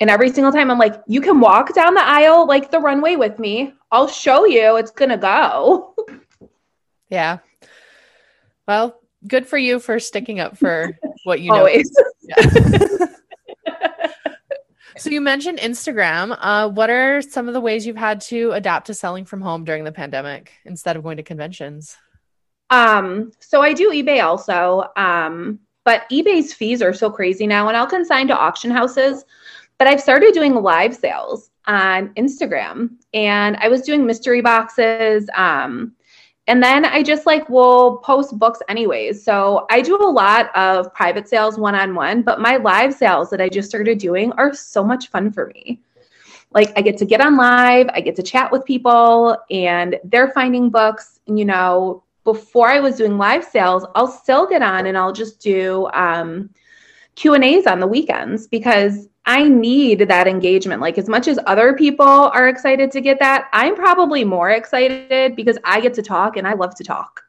And 0.00 0.10
every 0.10 0.30
single 0.30 0.52
time 0.52 0.70
I'm 0.70 0.78
like, 0.78 1.02
you 1.06 1.20
can 1.20 1.40
walk 1.40 1.72
down 1.74 1.94
the 1.94 2.04
aisle 2.04 2.46
like 2.46 2.70
the 2.70 2.80
runway 2.80 3.16
with 3.16 3.38
me. 3.38 3.72
I'll 3.92 4.08
show 4.08 4.44
you 4.44 4.76
it's 4.76 4.90
going 4.90 5.10
to 5.10 5.16
go. 5.16 5.94
Yeah. 7.10 7.38
Well, 8.66 8.98
good 9.28 9.46
for 9.46 9.58
you 9.58 9.78
for 9.78 10.00
sticking 10.00 10.40
up 10.40 10.56
for 10.56 10.98
what 11.24 11.40
you 11.40 11.52
Always. 11.52 11.94
so 14.96 15.10
you 15.10 15.20
mentioned 15.20 15.58
Instagram. 15.58 16.36
Uh, 16.40 16.68
what 16.68 16.90
are 16.90 17.22
some 17.22 17.48
of 17.48 17.54
the 17.54 17.60
ways 17.60 17.86
you've 17.86 17.96
had 17.96 18.20
to 18.22 18.52
adapt 18.52 18.86
to 18.86 18.94
selling 18.94 19.24
from 19.24 19.40
home 19.40 19.64
during 19.64 19.84
the 19.84 19.92
pandemic 19.92 20.52
instead 20.64 20.96
of 20.96 21.02
going 21.02 21.16
to 21.16 21.22
conventions? 21.22 21.96
Um, 22.70 23.32
so 23.40 23.62
I 23.62 23.72
do 23.72 23.90
eBay 23.90 24.24
also. 24.24 24.84
Um, 24.96 25.60
but 25.84 26.08
eBay's 26.10 26.54
fees 26.54 26.80
are 26.80 26.94
so 26.94 27.10
crazy 27.10 27.46
now, 27.46 27.68
and 27.68 27.76
I'll 27.76 27.86
consign 27.86 28.26
to 28.28 28.36
auction 28.36 28.70
houses. 28.70 29.24
But 29.78 29.88
I've 29.88 30.00
started 30.00 30.32
doing 30.32 30.54
live 30.54 30.94
sales 30.94 31.50
on 31.66 32.14
Instagram, 32.14 32.96
and 33.12 33.56
I 33.56 33.68
was 33.68 33.82
doing 33.82 34.06
mystery 34.06 34.40
boxes. 34.40 35.28
Um, 35.34 35.94
and 36.46 36.62
then 36.62 36.84
I 36.84 37.02
just 37.02 37.24
like 37.26 37.48
will 37.48 37.98
post 37.98 38.38
books 38.38 38.60
anyways. 38.68 39.22
So 39.24 39.66
I 39.70 39.80
do 39.80 39.96
a 39.96 40.10
lot 40.10 40.54
of 40.54 40.92
private 40.92 41.28
sales 41.28 41.58
one 41.58 41.74
on 41.74 41.94
one, 41.94 42.22
but 42.22 42.40
my 42.40 42.56
live 42.56 42.92
sales 42.94 43.30
that 43.30 43.40
I 43.40 43.48
just 43.48 43.68
started 43.68 43.98
doing 43.98 44.30
are 44.32 44.52
so 44.52 44.84
much 44.84 45.08
fun 45.08 45.32
for 45.32 45.46
me. 45.46 45.80
like 46.54 46.72
I 46.76 46.82
get 46.82 46.96
to 46.98 47.04
get 47.04 47.20
on 47.20 47.36
live, 47.36 47.88
I 47.92 48.00
get 48.00 48.16
to 48.16 48.22
chat 48.22 48.50
with 48.50 48.64
people, 48.64 49.36
and 49.50 49.98
they're 50.04 50.30
finding 50.30 50.70
books. 50.70 51.20
You 51.26 51.44
know, 51.44 52.04
before 52.22 52.68
I 52.68 52.80
was 52.80 52.96
doing 52.96 53.18
live 53.18 53.44
sales, 53.44 53.84
I'll 53.94 54.08
still 54.08 54.46
get 54.46 54.62
on 54.62 54.86
and 54.86 54.96
I'll 54.96 55.12
just 55.12 55.40
do 55.40 55.88
um, 55.92 56.50
Q 57.16 57.34
and 57.34 57.44
A's 57.44 57.66
on 57.66 57.80
the 57.80 57.86
weekends 57.86 58.46
because 58.46 59.08
I 59.26 59.48
need 59.48 60.00
that 60.00 60.26
engagement. 60.26 60.80
Like 60.80 60.98
as 60.98 61.08
much 61.08 61.28
as 61.28 61.38
other 61.46 61.74
people 61.74 62.06
are 62.06 62.48
excited 62.48 62.90
to 62.92 63.00
get 63.00 63.18
that, 63.20 63.48
I'm 63.52 63.74
probably 63.74 64.24
more 64.24 64.50
excited 64.50 65.34
because 65.34 65.58
I 65.64 65.80
get 65.80 65.94
to 65.94 66.02
talk 66.02 66.36
and 66.36 66.46
I 66.46 66.54
love 66.54 66.74
to 66.76 66.84
talk. 66.84 67.22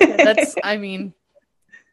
that's 0.00 0.56
I 0.64 0.76
mean 0.76 1.14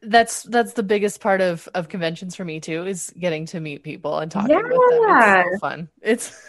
that's 0.01 0.43
that's 0.43 0.73
the 0.73 0.83
biggest 0.83 1.21
part 1.21 1.41
of 1.41 1.67
of 1.73 1.89
conventions 1.89 2.35
for 2.35 2.45
me 2.45 2.59
too 2.59 2.85
is 2.85 3.13
getting 3.19 3.45
to 3.47 3.59
meet 3.59 3.83
people 3.83 4.19
and 4.19 4.31
talking 4.31 4.51
yeah. 4.51 4.61
with 4.63 4.71
them. 4.71 5.43
It's 5.43 5.55
so 5.55 5.59
fun. 5.59 5.89
It's 6.01 6.41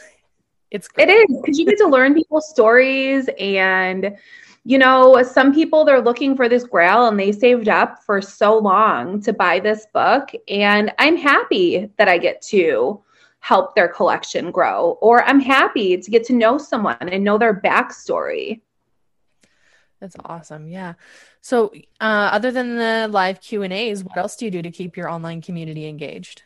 it's 0.70 0.88
great. 0.88 1.08
it 1.08 1.12
is 1.12 1.40
because 1.40 1.58
you 1.58 1.66
get 1.66 1.78
to 1.78 1.86
learn 1.86 2.14
people's 2.14 2.48
stories 2.48 3.28
and 3.38 4.16
you 4.64 4.78
know 4.78 5.22
some 5.22 5.54
people 5.54 5.84
they're 5.84 6.00
looking 6.00 6.36
for 6.36 6.48
this 6.48 6.64
grail 6.64 7.08
and 7.08 7.18
they 7.18 7.32
saved 7.32 7.68
up 7.68 8.02
for 8.04 8.20
so 8.20 8.58
long 8.58 9.20
to 9.22 9.32
buy 9.32 9.60
this 9.60 9.86
book. 9.92 10.30
And 10.48 10.92
i'm 10.98 11.16
happy 11.16 11.90
that 11.96 12.08
i 12.08 12.18
get 12.18 12.42
to 12.42 13.02
help 13.40 13.74
their 13.74 13.88
collection 13.88 14.50
grow 14.50 14.98
or 15.00 15.24
i'm 15.24 15.40
happy 15.40 15.96
to 15.96 16.10
get 16.10 16.24
to 16.24 16.32
know 16.32 16.58
someone 16.58 16.96
and 17.00 17.24
know 17.24 17.38
their 17.38 17.60
backstory. 17.60 18.60
That's 20.00 20.16
awesome. 20.24 20.68
Yeah. 20.68 20.94
So 21.40 21.72
uh, 22.00 22.30
other 22.32 22.52
than 22.52 22.76
the 22.76 23.08
live 23.10 23.40
q 23.40 23.62
and 23.62 23.72
a's 23.72 24.04
what 24.04 24.16
else 24.16 24.36
do 24.36 24.44
you 24.44 24.50
do 24.50 24.62
to 24.62 24.70
keep 24.70 24.96
your 24.96 25.08
online 25.08 25.40
community 25.40 25.86
engaged 25.86 26.42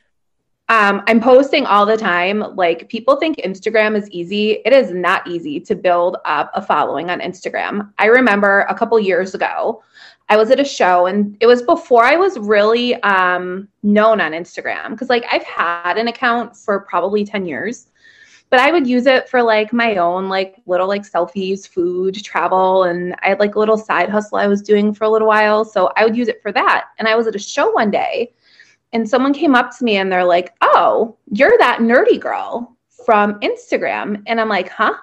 um, 0.69 1.03
I'm 1.07 1.21
posting 1.21 1.67
all 1.67 1.85
the 1.85 1.97
time. 1.97 2.41
Like 2.57 2.89
people 2.89 3.17
think 3.17 3.39
Instagram 3.39 3.97
is 3.97 4.09
easy. 4.11 4.53
It 4.65 4.73
is 4.73 4.93
not 4.93 5.27
easy 5.27 5.61
to 5.61 5.75
build 5.75 6.17
up 6.25 6.51
a 6.55 6.63
following 6.63 7.11
on 7.11 7.21
Instagram. 7.21 7.93
I 7.99 8.07
remember 8.07 8.61
a 8.69 8.75
couple 8.75 8.99
years 8.99 9.35
ago, 9.35 9.83
I 10.29 10.37
was 10.37 10.51
at 10.51 10.61
a 10.61 10.65
show 10.65 11.07
and 11.07 11.37
it 11.41 11.47
was 11.47 11.63
before 11.63 12.05
I 12.05 12.17
was 12.17 12.39
really 12.39 12.95
um, 13.03 13.69
known 13.83 14.21
on 14.21 14.33
Instagram 14.33 14.91
because 14.91 15.11
like 15.11 15.27
I've 15.31 15.45
had 15.45 15.99
an 15.99 16.09
account 16.09 16.57
for 16.57 16.81
probably 16.81 17.25
10 17.25 17.45
years, 17.45 17.89
but 18.49 18.61
I 18.61 18.71
would 18.71 18.87
use 18.87 19.07
it 19.07 19.29
for 19.29 19.43
like 19.43 19.73
my 19.73 19.97
own 19.97 20.29
like 20.29 20.57
little 20.65 20.89
like 20.89 21.03
selfies, 21.03 21.69
food, 21.69 22.23
travel, 22.25 22.85
and 22.85 23.15
I 23.23 23.31
had 23.31 23.41
like 23.41 23.57
a 23.57 23.59
little 23.59 23.77
side 23.77 24.09
hustle 24.09 24.39
I 24.39 24.47
was 24.47 24.63
doing 24.63 24.95
for 24.95 25.05
a 25.05 25.11
little 25.11 25.29
while. 25.29 25.67
So 25.67 25.93
I 25.97 26.05
would 26.05 26.17
use 26.17 26.29
it 26.29 26.41
for 26.41 26.53
that. 26.53 26.87
And 26.99 27.09
I 27.09 27.15
was 27.15 27.27
at 27.27 27.35
a 27.35 27.39
show 27.39 27.71
one 27.73 27.91
day 27.91 28.33
and 28.93 29.09
someone 29.09 29.33
came 29.33 29.55
up 29.55 29.77
to 29.77 29.85
me 29.85 29.97
and 29.97 30.11
they're 30.11 30.25
like, 30.25 30.55
"Oh, 30.61 31.17
you're 31.31 31.57
that 31.59 31.79
nerdy 31.81 32.21
girl 32.21 32.77
from 33.05 33.41
Instagram." 33.41 34.23
And 34.27 34.41
I'm 34.41 34.49
like, 34.49 34.69
"Huh?" 34.69 34.95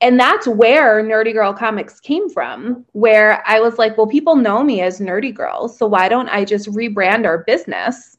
And 0.00 0.20
that's 0.20 0.46
where 0.46 1.02
Nerdy 1.02 1.32
Girl 1.32 1.54
Comics 1.54 2.00
came 2.00 2.28
from, 2.28 2.84
where 2.92 3.42
I 3.46 3.60
was 3.60 3.78
like, 3.78 3.96
well, 3.96 4.06
people 4.06 4.36
know 4.36 4.62
me 4.62 4.82
as 4.82 5.00
Nerdy 5.00 5.34
Girl. 5.34 5.68
So 5.68 5.86
why 5.86 6.08
don't 6.08 6.28
I 6.28 6.44
just 6.44 6.68
rebrand 6.68 7.24
our 7.24 7.44
business 7.44 8.18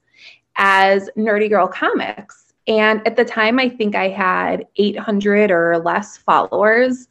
as 0.55 1.09
Nerdy 1.15 1.49
Girl 1.49 1.67
Comics? 1.67 2.53
And 2.67 3.05
at 3.07 3.15
the 3.15 3.23
time, 3.23 3.59
I 3.59 3.69
think 3.69 3.95
I 3.95 4.09
had 4.09 4.65
800 4.77 5.51
or 5.51 5.77
less 5.77 6.17
followers. 6.17 7.07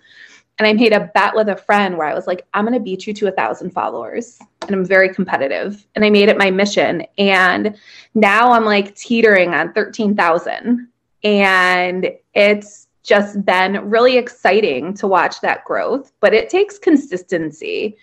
And 0.58 0.66
I 0.66 0.72
made 0.72 0.92
a 0.92 1.10
bet 1.14 1.34
with 1.34 1.48
a 1.48 1.56
friend 1.56 1.98
where 1.98 2.06
I 2.06 2.14
was 2.14 2.26
like, 2.26 2.46
I'm 2.54 2.64
going 2.64 2.78
to 2.78 2.82
beat 2.82 3.06
you 3.06 3.12
to 3.14 3.26
a 3.26 3.32
thousand 3.32 3.70
followers. 3.70 4.38
And 4.62 4.74
I'm 4.74 4.84
very 4.84 5.12
competitive. 5.12 5.86
And 5.94 6.04
I 6.04 6.10
made 6.10 6.28
it 6.28 6.38
my 6.38 6.50
mission. 6.50 7.04
And 7.18 7.76
now 8.14 8.52
I'm 8.52 8.64
like 8.64 8.94
teetering 8.94 9.52
on 9.52 9.74
13,000. 9.74 10.88
And 11.22 12.10
it's 12.34 12.88
just 13.02 13.44
been 13.44 13.90
really 13.90 14.16
exciting 14.16 14.94
to 14.94 15.06
watch 15.06 15.40
that 15.42 15.64
growth. 15.64 16.12
But 16.20 16.32
it 16.32 16.48
takes 16.48 16.78
consistency 16.78 17.98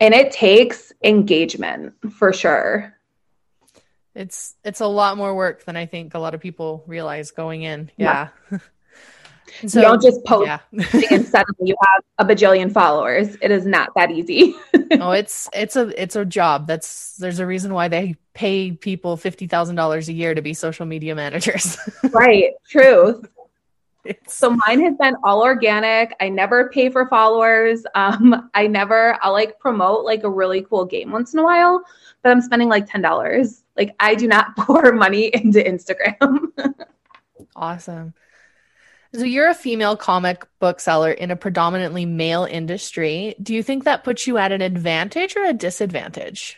and 0.00 0.14
it 0.14 0.32
takes 0.32 0.92
engagement 1.02 1.94
for 2.12 2.32
sure. 2.32 2.96
It's 4.14 4.56
it's 4.62 4.80
a 4.80 4.86
lot 4.86 5.16
more 5.16 5.34
work 5.34 5.64
than 5.64 5.76
I 5.76 5.86
think 5.86 6.14
a 6.14 6.18
lot 6.18 6.34
of 6.34 6.40
people 6.40 6.84
realize 6.86 7.30
going 7.30 7.62
in. 7.62 7.90
Yeah. 7.96 8.28
yeah. 8.50 8.58
So, 9.66 9.80
you 9.80 9.86
don't 9.86 10.02
just 10.02 10.24
post 10.24 10.46
yeah. 10.46 10.58
and 11.10 11.26
suddenly 11.26 11.68
you 11.68 11.76
have 11.80 12.04
a 12.18 12.24
bajillion 12.24 12.72
followers. 12.72 13.36
It 13.40 13.50
is 13.50 13.66
not 13.66 13.90
that 13.96 14.10
easy. 14.10 14.54
oh, 14.92 15.12
it's 15.12 15.48
it's 15.52 15.76
a 15.76 16.02
it's 16.02 16.16
a 16.16 16.24
job. 16.24 16.66
That's 16.66 17.16
there's 17.16 17.38
a 17.38 17.46
reason 17.46 17.74
why 17.74 17.88
they 17.88 18.16
pay 18.34 18.72
people 18.72 19.16
fifty 19.16 19.46
thousand 19.46 19.76
dollars 19.76 20.08
a 20.08 20.12
year 20.12 20.34
to 20.34 20.42
be 20.42 20.54
social 20.54 20.86
media 20.86 21.14
managers. 21.14 21.76
right. 22.12 22.52
Truth. 22.68 23.28
It's... 24.04 24.34
So 24.34 24.56
mine 24.66 24.80
has 24.82 24.96
been 24.96 25.16
all 25.22 25.42
organic. 25.42 26.14
I 26.20 26.28
never 26.28 26.68
pay 26.70 26.90
for 26.90 27.06
followers. 27.08 27.84
Um, 27.94 28.50
I 28.54 28.66
never 28.66 29.18
I'll 29.22 29.32
like 29.32 29.58
promote 29.58 30.04
like 30.04 30.24
a 30.24 30.30
really 30.30 30.62
cool 30.62 30.84
game 30.84 31.12
once 31.12 31.34
in 31.34 31.40
a 31.40 31.44
while, 31.44 31.82
but 32.22 32.30
I'm 32.30 32.40
spending 32.40 32.68
like 32.68 32.90
ten 32.90 33.02
dollars. 33.02 33.62
Like 33.76 33.94
I 34.00 34.14
do 34.14 34.26
not 34.26 34.56
pour 34.56 34.92
money 34.92 35.26
into 35.26 35.60
Instagram. 35.60 36.52
awesome. 37.54 38.14
So 39.14 39.24
you're 39.24 39.50
a 39.50 39.54
female 39.54 39.96
comic 39.96 40.46
book 40.58 40.80
seller 40.80 41.10
in 41.10 41.30
a 41.30 41.36
predominantly 41.36 42.06
male 42.06 42.44
industry. 42.44 43.34
Do 43.42 43.54
you 43.54 43.62
think 43.62 43.84
that 43.84 44.04
puts 44.04 44.26
you 44.26 44.38
at 44.38 44.52
an 44.52 44.62
advantage 44.62 45.36
or 45.36 45.44
a 45.44 45.52
disadvantage? 45.52 46.56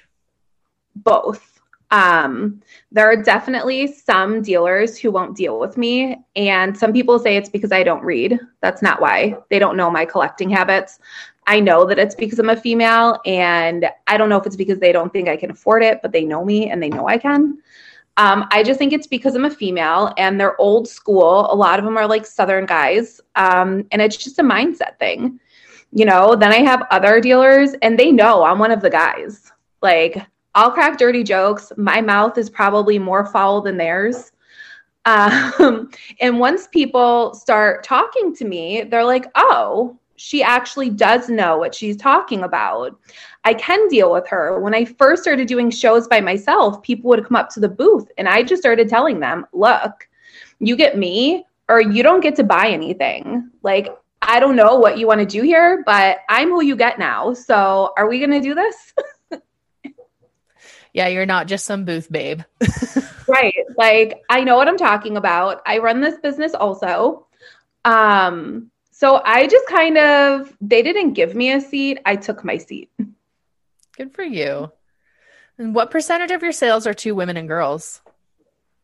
Both. 0.94 1.60
Um, 1.90 2.62
there 2.92 3.10
are 3.10 3.20
definitely 3.20 3.88
some 3.88 4.40
dealers 4.40 4.96
who 4.96 5.10
won't 5.10 5.36
deal 5.36 5.58
with 5.58 5.76
me, 5.76 6.24
and 6.34 6.76
some 6.76 6.92
people 6.92 7.18
say 7.18 7.36
it's 7.36 7.48
because 7.48 7.72
I 7.72 7.82
don't 7.82 8.02
read. 8.04 8.38
That's 8.62 8.82
not 8.82 9.00
why. 9.00 9.36
They 9.50 9.58
don't 9.58 9.76
know 9.76 9.90
my 9.90 10.04
collecting 10.04 10.50
habits. 10.50 10.98
I 11.46 11.60
know 11.60 11.84
that 11.86 11.98
it's 11.98 12.14
because 12.14 12.38
I'm 12.38 12.50
a 12.50 12.56
female, 12.56 13.20
and 13.26 13.86
I 14.06 14.16
don't 14.16 14.28
know 14.28 14.38
if 14.38 14.46
it's 14.46 14.56
because 14.56 14.78
they 14.78 14.92
don't 14.92 15.12
think 15.12 15.28
I 15.28 15.36
can 15.36 15.50
afford 15.50 15.82
it, 15.82 16.00
but 16.02 16.12
they 16.12 16.24
know 16.24 16.44
me 16.44 16.70
and 16.70 16.82
they 16.82 16.88
know 16.88 17.06
I 17.06 17.18
can. 17.18 17.58
Um, 18.16 18.46
I 18.50 18.62
just 18.62 18.78
think 18.78 18.92
it's 18.92 19.06
because 19.06 19.34
I'm 19.34 19.44
a 19.44 19.50
female 19.50 20.12
and 20.18 20.38
they're 20.38 20.60
old 20.60 20.86
school. 20.86 21.52
A 21.52 21.54
lot 21.54 21.78
of 21.78 21.84
them 21.84 21.96
are 21.96 22.06
like 22.06 22.26
Southern 22.26 22.66
guys. 22.66 23.20
Um, 23.34 23.86
and 23.90 24.00
it's 24.00 24.16
just 24.16 24.38
a 24.38 24.42
mindset 24.42 24.98
thing. 24.98 25.40
You 25.92 26.04
know, 26.04 26.36
then 26.36 26.52
I 26.52 26.58
have 26.58 26.86
other 26.90 27.20
dealers 27.20 27.74
and 27.82 27.98
they 27.98 28.12
know 28.12 28.44
I'm 28.44 28.58
one 28.58 28.70
of 28.70 28.80
the 28.80 28.90
guys. 28.90 29.50
Like, 29.82 30.24
I'll 30.54 30.70
crack 30.70 30.98
dirty 30.98 31.24
jokes. 31.24 31.72
My 31.76 32.00
mouth 32.00 32.38
is 32.38 32.48
probably 32.48 32.98
more 32.98 33.26
foul 33.26 33.60
than 33.60 33.76
theirs. 33.76 34.30
Um, 35.04 35.90
and 36.20 36.38
once 36.38 36.68
people 36.68 37.34
start 37.34 37.84
talking 37.84 38.34
to 38.36 38.44
me, 38.44 38.84
they're 38.84 39.04
like, 39.04 39.26
oh, 39.34 39.98
she 40.16 40.42
actually 40.42 40.90
does 40.90 41.28
know 41.28 41.58
what 41.58 41.74
she's 41.74 41.96
talking 41.96 42.42
about. 42.42 42.98
I 43.44 43.54
can 43.54 43.88
deal 43.88 44.12
with 44.12 44.26
her. 44.28 44.60
When 44.60 44.74
I 44.74 44.84
first 44.84 45.22
started 45.22 45.48
doing 45.48 45.70
shows 45.70 46.06
by 46.06 46.20
myself, 46.20 46.82
people 46.82 47.10
would 47.10 47.24
come 47.24 47.36
up 47.36 47.50
to 47.50 47.60
the 47.60 47.68
booth 47.68 48.08
and 48.16 48.28
I 48.28 48.42
just 48.42 48.62
started 48.62 48.88
telling 48.88 49.20
them, 49.20 49.46
look, 49.52 50.08
you 50.58 50.76
get 50.76 50.96
me 50.96 51.46
or 51.68 51.80
you 51.80 52.02
don't 52.02 52.20
get 52.20 52.36
to 52.36 52.44
buy 52.44 52.68
anything. 52.68 53.50
Like, 53.62 53.88
I 54.22 54.40
don't 54.40 54.56
know 54.56 54.76
what 54.76 54.98
you 54.98 55.06
want 55.06 55.20
to 55.20 55.26
do 55.26 55.42
here, 55.42 55.82
but 55.84 56.18
I'm 56.28 56.48
who 56.48 56.62
you 56.62 56.76
get 56.76 56.98
now. 56.98 57.34
So, 57.34 57.92
are 57.96 58.08
we 58.08 58.18
going 58.18 58.30
to 58.30 58.40
do 58.40 58.54
this? 58.54 58.94
yeah, 60.94 61.08
you're 61.08 61.26
not 61.26 61.46
just 61.46 61.66
some 61.66 61.84
booth 61.84 62.10
babe. 62.10 62.40
right. 63.28 63.54
Like, 63.76 64.22
I 64.30 64.42
know 64.44 64.56
what 64.56 64.68
I'm 64.68 64.78
talking 64.78 65.16
about. 65.16 65.60
I 65.66 65.78
run 65.78 66.00
this 66.00 66.18
business 66.18 66.54
also. 66.54 67.26
Um, 67.84 68.70
so 68.96 69.20
I 69.24 69.48
just 69.48 69.66
kind 69.66 69.98
of, 69.98 70.56
they 70.60 70.80
didn't 70.80 71.14
give 71.14 71.34
me 71.34 71.50
a 71.50 71.60
seat. 71.60 71.98
I 72.06 72.14
took 72.14 72.44
my 72.44 72.58
seat. 72.58 72.92
Good 73.96 74.14
for 74.14 74.22
you. 74.22 74.70
And 75.58 75.74
what 75.74 75.90
percentage 75.90 76.30
of 76.30 76.44
your 76.44 76.52
sales 76.52 76.86
are 76.86 76.94
to 76.94 77.12
women 77.12 77.36
and 77.36 77.48
girls? 77.48 78.02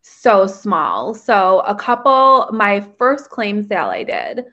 So 0.03 0.49
small. 0.49 1.15
So 1.15 1.61
a 1.61 1.77
couple, 1.77 2.51
my 2.53 2.81
first 2.99 3.31
claim 3.31 3.63
sale 3.63 3.87
I 3.87 4.03
did, 4.03 4.47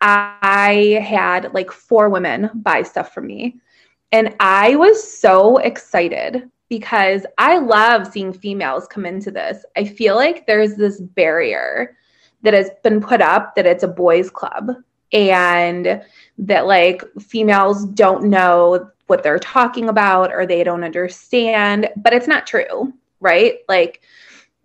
I 0.00 1.00
had 1.08 1.54
like 1.54 1.70
four 1.70 2.08
women 2.08 2.50
buy 2.52 2.82
stuff 2.82 3.14
from 3.14 3.28
me. 3.28 3.60
And 4.10 4.34
I 4.40 4.74
was 4.74 5.08
so 5.08 5.58
excited 5.58 6.50
because 6.68 7.24
I 7.38 7.58
love 7.58 8.08
seeing 8.08 8.32
females 8.32 8.88
come 8.88 9.06
into 9.06 9.30
this. 9.30 9.64
I 9.76 9.84
feel 9.84 10.16
like 10.16 10.48
there's 10.48 10.74
this 10.74 11.00
barrier 11.00 11.96
that 12.42 12.54
has 12.54 12.70
been 12.82 13.00
put 13.00 13.20
up 13.20 13.54
that 13.54 13.66
it's 13.66 13.84
a 13.84 13.88
boys' 13.88 14.30
club 14.30 14.72
and 15.12 16.02
that 16.38 16.66
like 16.66 17.02
females 17.20 17.86
don't 17.86 18.24
know 18.24 18.90
what 19.06 19.22
they're 19.22 19.38
talking 19.38 19.88
about 19.88 20.32
or 20.32 20.46
they 20.46 20.64
don't 20.64 20.84
understand, 20.84 21.88
but 21.96 22.12
it's 22.12 22.26
not 22.26 22.46
true, 22.46 22.92
right? 23.20 23.58
Like 23.68 24.02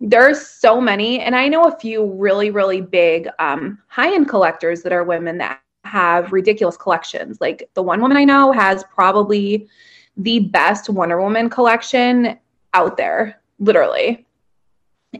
there's 0.00 0.44
so 0.44 0.80
many, 0.80 1.20
and 1.20 1.36
I 1.36 1.48
know 1.48 1.64
a 1.64 1.78
few 1.78 2.04
really, 2.04 2.50
really 2.50 2.80
big 2.80 3.28
um, 3.38 3.78
high 3.86 4.12
end 4.12 4.28
collectors 4.28 4.82
that 4.82 4.92
are 4.92 5.04
women 5.04 5.38
that 5.38 5.60
have 5.84 6.32
ridiculous 6.32 6.76
collections. 6.76 7.40
Like 7.40 7.68
the 7.74 7.82
one 7.82 8.00
woman 8.00 8.16
I 8.16 8.24
know 8.24 8.50
has 8.52 8.84
probably 8.84 9.68
the 10.16 10.40
best 10.40 10.90
Wonder 10.90 11.20
Woman 11.20 11.48
collection 11.48 12.38
out 12.74 12.96
there, 12.96 13.40
literally. 13.58 14.26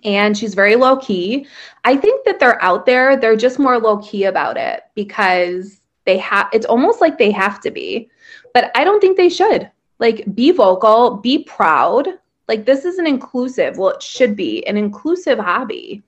And 0.04 0.37
she's 0.37 0.54
very 0.54 0.76
low 0.76 0.96
key. 0.96 1.46
I 1.84 1.96
think 1.96 2.25
that 2.25 2.38
they're 2.38 2.62
out 2.62 2.87
there, 2.87 3.16
they're 3.16 3.37
just 3.37 3.58
more 3.58 3.78
low 3.78 3.99
key 3.99 4.25
about 4.25 4.56
it 4.56 4.82
because 4.94 5.80
they 6.04 6.18
have 6.18 6.49
it's 6.52 6.66
almost 6.66 7.00
like 7.00 7.18
they 7.18 7.30
have 7.30 7.61
to 7.61 7.70
be. 7.70 8.11
But 8.54 8.70
I 8.75 8.84
don't 8.84 9.00
think 9.00 9.16
they 9.16 9.28
should. 9.28 9.70
Like 9.99 10.34
be 10.34 10.50
vocal, 10.50 11.16
be 11.16 11.44
proud. 11.44 12.08
Like 12.49 12.66
this 12.66 12.84
is 12.84 12.99
an 12.99 13.06
inclusive, 13.06 13.78
well 13.78 13.90
it 13.90 14.02
should 14.02 14.37
be 14.37 14.66
an 14.66 14.76
inclusive 14.76 15.38
hobby. 15.38 16.02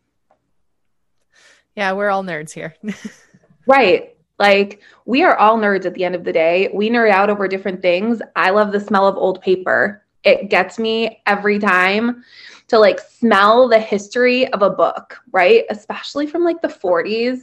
Yeah, 1.76 1.92
we're 1.92 2.10
all 2.10 2.24
nerds 2.24 2.52
here. 2.52 2.74
right. 3.66 4.16
Like 4.38 4.80
we 5.04 5.22
are 5.22 5.36
all 5.36 5.58
nerds 5.58 5.86
at 5.86 5.94
the 5.94 6.04
end 6.04 6.14
of 6.14 6.24
the 6.24 6.32
day. 6.32 6.70
We 6.72 6.90
nerd 6.90 7.10
out 7.10 7.30
over 7.30 7.46
different 7.46 7.82
things. 7.82 8.20
I 8.34 8.50
love 8.50 8.72
the 8.72 8.80
smell 8.80 9.06
of 9.06 9.16
old 9.16 9.40
paper. 9.42 10.03
It 10.24 10.48
gets 10.48 10.78
me 10.78 11.22
every 11.26 11.58
time 11.58 12.24
to 12.68 12.78
like 12.78 12.98
smell 13.00 13.68
the 13.68 13.78
history 13.78 14.50
of 14.52 14.62
a 14.62 14.70
book, 14.70 15.18
right? 15.32 15.64
Especially 15.70 16.26
from 16.26 16.44
like 16.44 16.62
the 16.62 16.68
40s. 16.68 17.40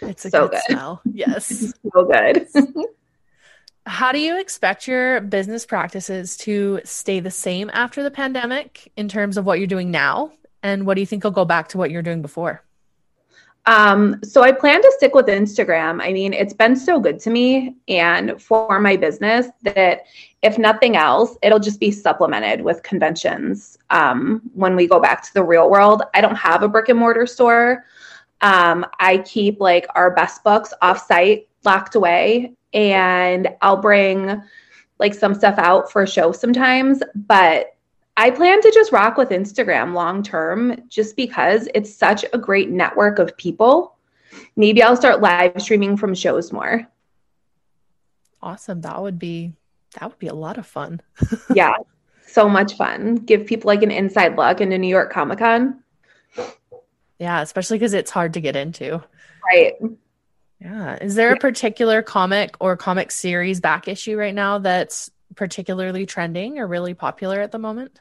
It's 0.00 0.24
a 0.24 0.30
so 0.30 0.48
good, 0.48 0.52
good. 0.52 0.62
smell. 0.72 1.00
Yes. 1.04 1.72
so 1.92 2.04
good. 2.04 2.46
How 3.86 4.12
do 4.12 4.18
you 4.18 4.38
expect 4.38 4.86
your 4.86 5.20
business 5.20 5.66
practices 5.66 6.36
to 6.38 6.80
stay 6.84 7.18
the 7.18 7.32
same 7.32 7.68
after 7.72 8.02
the 8.02 8.12
pandemic 8.12 8.92
in 8.96 9.08
terms 9.08 9.36
of 9.36 9.44
what 9.44 9.58
you're 9.58 9.66
doing 9.66 9.90
now? 9.90 10.32
And 10.62 10.86
what 10.86 10.94
do 10.94 11.00
you 11.00 11.06
think 11.06 11.24
will 11.24 11.32
go 11.32 11.44
back 11.44 11.68
to 11.68 11.78
what 11.78 11.90
you're 11.90 12.02
doing 12.02 12.22
before? 12.22 12.62
Um, 13.66 14.18
so 14.24 14.42
I 14.42 14.50
plan 14.50 14.82
to 14.82 14.92
stick 14.96 15.14
with 15.14 15.26
Instagram. 15.26 16.02
I 16.02 16.12
mean, 16.12 16.32
it's 16.32 16.52
been 16.52 16.74
so 16.74 16.98
good 16.98 17.20
to 17.20 17.30
me 17.30 17.76
and 17.86 18.42
for 18.42 18.80
my 18.80 18.96
business 18.96 19.46
that 19.62 20.02
if 20.42 20.58
nothing 20.58 20.96
else, 20.96 21.36
it'll 21.42 21.60
just 21.60 21.78
be 21.78 21.92
supplemented 21.92 22.62
with 22.62 22.82
conventions. 22.82 23.78
Um, 23.90 24.42
when 24.54 24.74
we 24.74 24.88
go 24.88 24.98
back 24.98 25.22
to 25.24 25.34
the 25.34 25.44
real 25.44 25.70
world, 25.70 26.02
I 26.14 26.20
don't 26.20 26.34
have 26.34 26.64
a 26.64 26.68
brick 26.68 26.88
and 26.88 26.98
mortar 26.98 27.26
store. 27.26 27.84
Um, 28.40 28.84
I 28.98 29.18
keep 29.18 29.60
like 29.60 29.86
our 29.94 30.10
best 30.12 30.42
books 30.42 30.74
off 30.82 31.06
site 31.06 31.48
locked 31.64 31.94
away 31.94 32.54
and 32.74 33.48
I'll 33.60 33.76
bring 33.76 34.42
like 34.98 35.14
some 35.14 35.34
stuff 35.34 35.58
out 35.58 35.92
for 35.92 36.02
a 36.02 36.08
show 36.08 36.32
sometimes, 36.32 37.00
but 37.14 37.76
I 38.16 38.30
plan 38.30 38.60
to 38.60 38.70
just 38.72 38.92
rock 38.92 39.16
with 39.16 39.30
Instagram 39.30 39.94
long 39.94 40.22
term 40.22 40.76
just 40.88 41.16
because 41.16 41.68
it's 41.74 41.94
such 41.94 42.24
a 42.32 42.38
great 42.38 42.70
network 42.70 43.18
of 43.18 43.36
people. 43.36 43.96
Maybe 44.56 44.82
I'll 44.82 44.96
start 44.96 45.20
live 45.20 45.60
streaming 45.60 45.96
from 45.96 46.14
shows 46.14 46.52
more. 46.52 46.86
Awesome. 48.42 48.80
That 48.82 49.00
would 49.00 49.18
be 49.18 49.54
that 49.98 50.08
would 50.08 50.18
be 50.18 50.28
a 50.28 50.34
lot 50.34 50.58
of 50.58 50.66
fun. 50.66 51.00
yeah. 51.54 51.74
So 52.26 52.48
much 52.48 52.74
fun. 52.74 53.16
Give 53.16 53.46
people 53.46 53.68
like 53.68 53.82
an 53.82 53.90
inside 53.90 54.36
look 54.36 54.60
into 54.60 54.78
New 54.78 54.88
York 54.88 55.12
Comic 55.12 55.38
Con. 55.38 55.82
Yeah, 57.18 57.40
especially 57.40 57.78
because 57.78 57.94
it's 57.94 58.10
hard 58.10 58.34
to 58.34 58.40
get 58.40 58.56
into. 58.56 59.02
Right. 59.46 59.74
Yeah. 60.60 60.96
Is 61.00 61.14
there 61.14 61.32
a 61.32 61.38
particular 61.38 62.02
comic 62.02 62.56
or 62.58 62.76
comic 62.76 63.10
series 63.10 63.60
back 63.60 63.86
issue 63.86 64.16
right 64.16 64.34
now 64.34 64.58
that's 64.58 65.10
particularly 65.34 66.06
trending 66.06 66.58
or 66.58 66.66
really 66.66 66.94
popular 66.94 67.40
at 67.40 67.52
the 67.52 67.58
moment? 67.58 68.00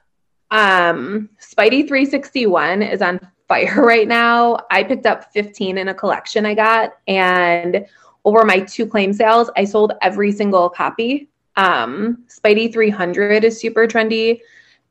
Um, 0.52 1.30
Spidey 1.40 1.88
361 1.88 2.82
is 2.82 3.02
on 3.02 3.20
fire 3.48 3.76
right 3.84 4.08
now. 4.08 4.60
I 4.70 4.84
picked 4.84 5.06
up 5.06 5.32
15 5.34 5.78
in 5.78 5.88
a 5.88 5.94
collection 5.94 6.46
I 6.46 6.54
got, 6.54 6.94
and 7.08 7.86
over 8.26 8.46
my 8.46 8.60
two 8.60 8.86
claim 8.86 9.14
sales, 9.14 9.50
I 9.56 9.66
sold 9.66 9.94
every 10.02 10.32
single 10.32 10.70
copy. 10.70 11.30
Um, 11.56 12.24
Spidey 12.28 12.72
300 12.72 13.44
is 13.44 13.60
super 13.60 13.88
trendy. 13.88 14.42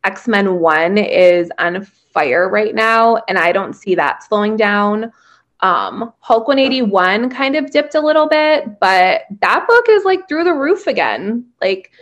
X 0.04 0.26
Men 0.26 0.60
1 0.60 0.98
is 0.98 1.50
on 1.58 1.84
fire 1.84 2.48
right 2.48 2.74
now, 2.74 3.16
and 3.28 3.38
I 3.38 3.52
don't 3.52 3.74
see 3.74 3.94
that 3.94 4.22
slowing 4.22 4.56
down. 4.56 5.12
Um, 5.60 6.12
Hulk 6.20 6.48
181 6.48 7.30
kind 7.30 7.54
of 7.54 7.70
dipped 7.70 7.94
a 7.94 8.00
little 8.00 8.26
bit, 8.26 8.80
but 8.80 9.22
that 9.40 9.66
book 9.68 9.86
is 9.90 10.04
like 10.04 10.26
through 10.26 10.44
the 10.44 10.54
roof 10.54 10.86
again. 10.86 11.46
Like, 11.60 11.92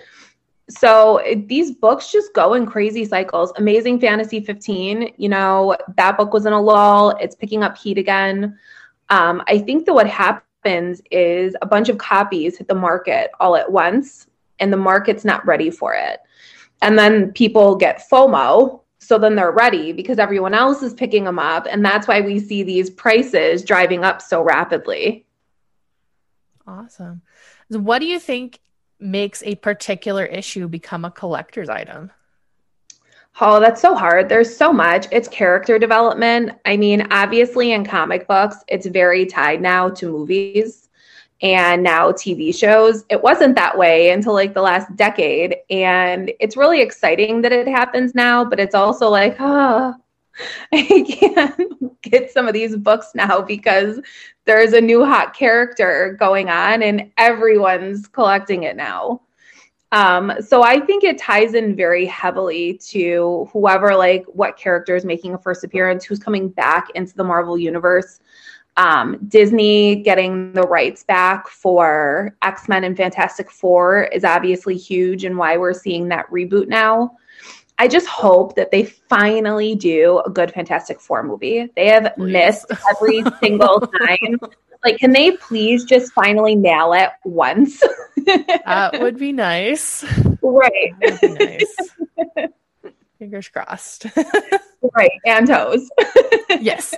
so 0.70 1.22
these 1.46 1.72
books 1.72 2.12
just 2.12 2.34
go 2.34 2.54
in 2.54 2.66
crazy 2.66 3.04
cycles. 3.04 3.52
Amazing 3.57 4.00
Fantasy 4.00 4.40
15, 4.40 5.14
you 5.16 5.28
know, 5.28 5.76
that 5.96 6.16
book 6.18 6.33
was 6.33 6.44
in 6.44 6.52
a 6.52 6.61
lull. 6.61 7.11
It's 7.20 7.35
picking 7.35 7.62
up 7.62 7.76
heat 7.76 7.96
again. 7.96 8.59
Um, 9.09 9.42
I 9.46 9.59
think 9.59 9.87
that 9.87 9.94
what 9.94 10.07
happens 10.07 11.00
is 11.11 11.57
a 11.62 11.66
bunch 11.66 11.88
of 11.88 11.96
copies 11.96 12.59
hit 12.59 12.68
the 12.68 12.74
market 12.74 13.31
all 13.40 13.57
at 13.57 13.70
once, 13.70 14.26
and 14.59 14.70
the 14.70 14.76
market's 14.76 15.24
not 15.24 15.46
ready 15.46 15.70
for 15.70 15.94
it. 15.94 16.20
And 16.83 16.98
then 16.98 17.33
people 17.33 17.74
get 17.76 18.07
FOMO. 18.11 18.83
So 19.00 19.18
then 19.18 19.37
they're 19.37 19.52
ready 19.52 19.92
because 19.92 20.18
everyone 20.18 20.52
else 20.52 20.83
is 20.83 20.92
picking 20.92 21.24
them 21.24 21.38
up. 21.38 21.66
And 21.70 21.83
that's 21.83 22.07
why 22.07 22.20
we 22.20 22.38
see 22.38 22.62
these 22.62 22.90
prices 22.90 23.64
driving 23.64 24.04
up 24.04 24.20
so 24.20 24.42
rapidly. 24.42 25.24
Awesome. 26.66 27.22
What 27.70 28.00
do 28.00 28.07
you 28.07 28.18
think 28.18 28.61
makes 29.00 29.42
a 29.42 29.54
particular 29.56 30.24
issue 30.24 30.68
become 30.68 31.04
a 31.04 31.11
collector's 31.11 31.68
item? 31.68 32.11
Oh, 33.40 33.61
that's 33.61 33.80
so 33.80 33.94
hard. 33.94 34.28
There's 34.28 34.54
so 34.54 34.72
much. 34.72 35.06
It's 35.12 35.28
character 35.28 35.78
development. 35.78 36.58
I 36.64 36.76
mean, 36.76 37.06
obviously, 37.12 37.72
in 37.72 37.84
comic 37.84 38.26
books, 38.26 38.56
it's 38.66 38.87
very 38.87 39.26
tied 39.26 39.61
now 39.61 39.90
to 39.90 40.11
movies 40.11 40.88
and 41.40 41.82
now 41.84 42.11
TV 42.11 42.52
shows. 42.52 43.04
It 43.11 43.22
wasn't 43.22 43.54
that 43.54 43.78
way 43.78 44.11
until 44.11 44.32
like 44.32 44.54
the 44.54 44.62
last 44.62 44.94
decade. 44.96 45.56
And 45.70 46.32
it's 46.40 46.56
really 46.56 46.80
exciting 46.80 47.42
that 47.42 47.52
it 47.52 47.68
happens 47.68 48.14
now, 48.14 48.44
but 48.44 48.58
it's 48.58 48.74
also 48.74 49.08
like, 49.08 49.37
oh, 49.38 49.94
I 50.72 51.04
can't 51.08 52.00
get 52.02 52.30
some 52.30 52.48
of 52.48 52.54
these 52.54 52.76
books 52.76 53.12
now 53.14 53.40
because 53.40 54.00
there's 54.48 54.72
a 54.72 54.80
new 54.80 55.04
hot 55.04 55.34
character 55.34 56.16
going 56.18 56.48
on 56.48 56.82
and 56.82 57.12
everyone's 57.18 58.08
collecting 58.08 58.62
it 58.62 58.76
now. 58.76 59.20
Um, 59.92 60.32
so 60.40 60.62
I 60.62 60.80
think 60.80 61.04
it 61.04 61.18
ties 61.18 61.52
in 61.52 61.76
very 61.76 62.06
heavily 62.06 62.78
to 62.88 63.46
whoever, 63.52 63.94
like, 63.94 64.24
what 64.26 64.56
character 64.56 64.96
is 64.96 65.04
making 65.04 65.34
a 65.34 65.38
first 65.38 65.64
appearance, 65.64 66.02
who's 66.02 66.18
coming 66.18 66.48
back 66.48 66.88
into 66.94 67.14
the 67.14 67.24
Marvel 67.24 67.58
universe. 67.58 68.20
Um, 68.78 69.18
Disney 69.28 69.96
getting 69.96 70.54
the 70.54 70.62
rights 70.62 71.04
back 71.04 71.48
for 71.48 72.34
X 72.40 72.68
Men 72.68 72.84
and 72.84 72.96
Fantastic 72.96 73.50
Four 73.50 74.04
is 74.04 74.24
obviously 74.24 74.76
huge, 74.78 75.24
and 75.24 75.37
why 75.37 75.58
we're 75.58 75.74
seeing 75.74 76.08
that 76.08 76.30
reboot 76.30 76.68
now. 76.68 77.16
I 77.78 77.86
just 77.86 78.08
hope 78.08 78.56
that 78.56 78.72
they 78.72 78.84
finally 78.84 79.76
do 79.76 80.20
a 80.26 80.30
good 80.30 80.52
Fantastic 80.52 81.00
Four 81.00 81.22
movie. 81.22 81.70
They 81.76 81.86
have 81.86 82.12
please. 82.16 82.32
missed 82.32 82.66
every 82.90 83.22
single 83.40 83.80
time. 83.80 84.40
Like, 84.84 84.98
can 84.98 85.12
they 85.12 85.32
please 85.32 85.84
just 85.84 86.12
finally 86.12 86.56
nail 86.56 86.92
it 86.92 87.10
once? 87.24 87.80
that 88.26 89.00
would 89.00 89.18
be 89.18 89.32
nice. 89.32 90.04
Right. 90.42 90.92
Be 91.20 91.28
nice. 91.28 91.76
Fingers 93.18 93.48
crossed. 93.48 94.06
right. 94.94 95.10
And 95.24 95.46
toes. 95.46 95.88
yes. 96.60 96.94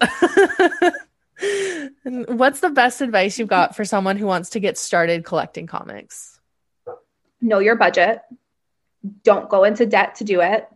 What's 2.05 2.61
the 2.61 2.71
best 2.71 3.01
advice 3.01 3.39
you've 3.39 3.49
got 3.49 3.77
for 3.77 3.85
someone 3.85 4.17
who 4.17 4.27
wants 4.27 4.51
to 4.51 4.61
get 4.61 4.77
started 4.77 5.25
collecting 5.25 5.67
comics? 5.67 6.39
Know 7.41 7.59
your 7.59 7.77
budget 7.77 8.21
don't 9.23 9.49
go 9.49 9.65
into 9.65 9.87
debt 9.87 10.15
to 10.17 10.25
do 10.25 10.41
it. 10.41 10.69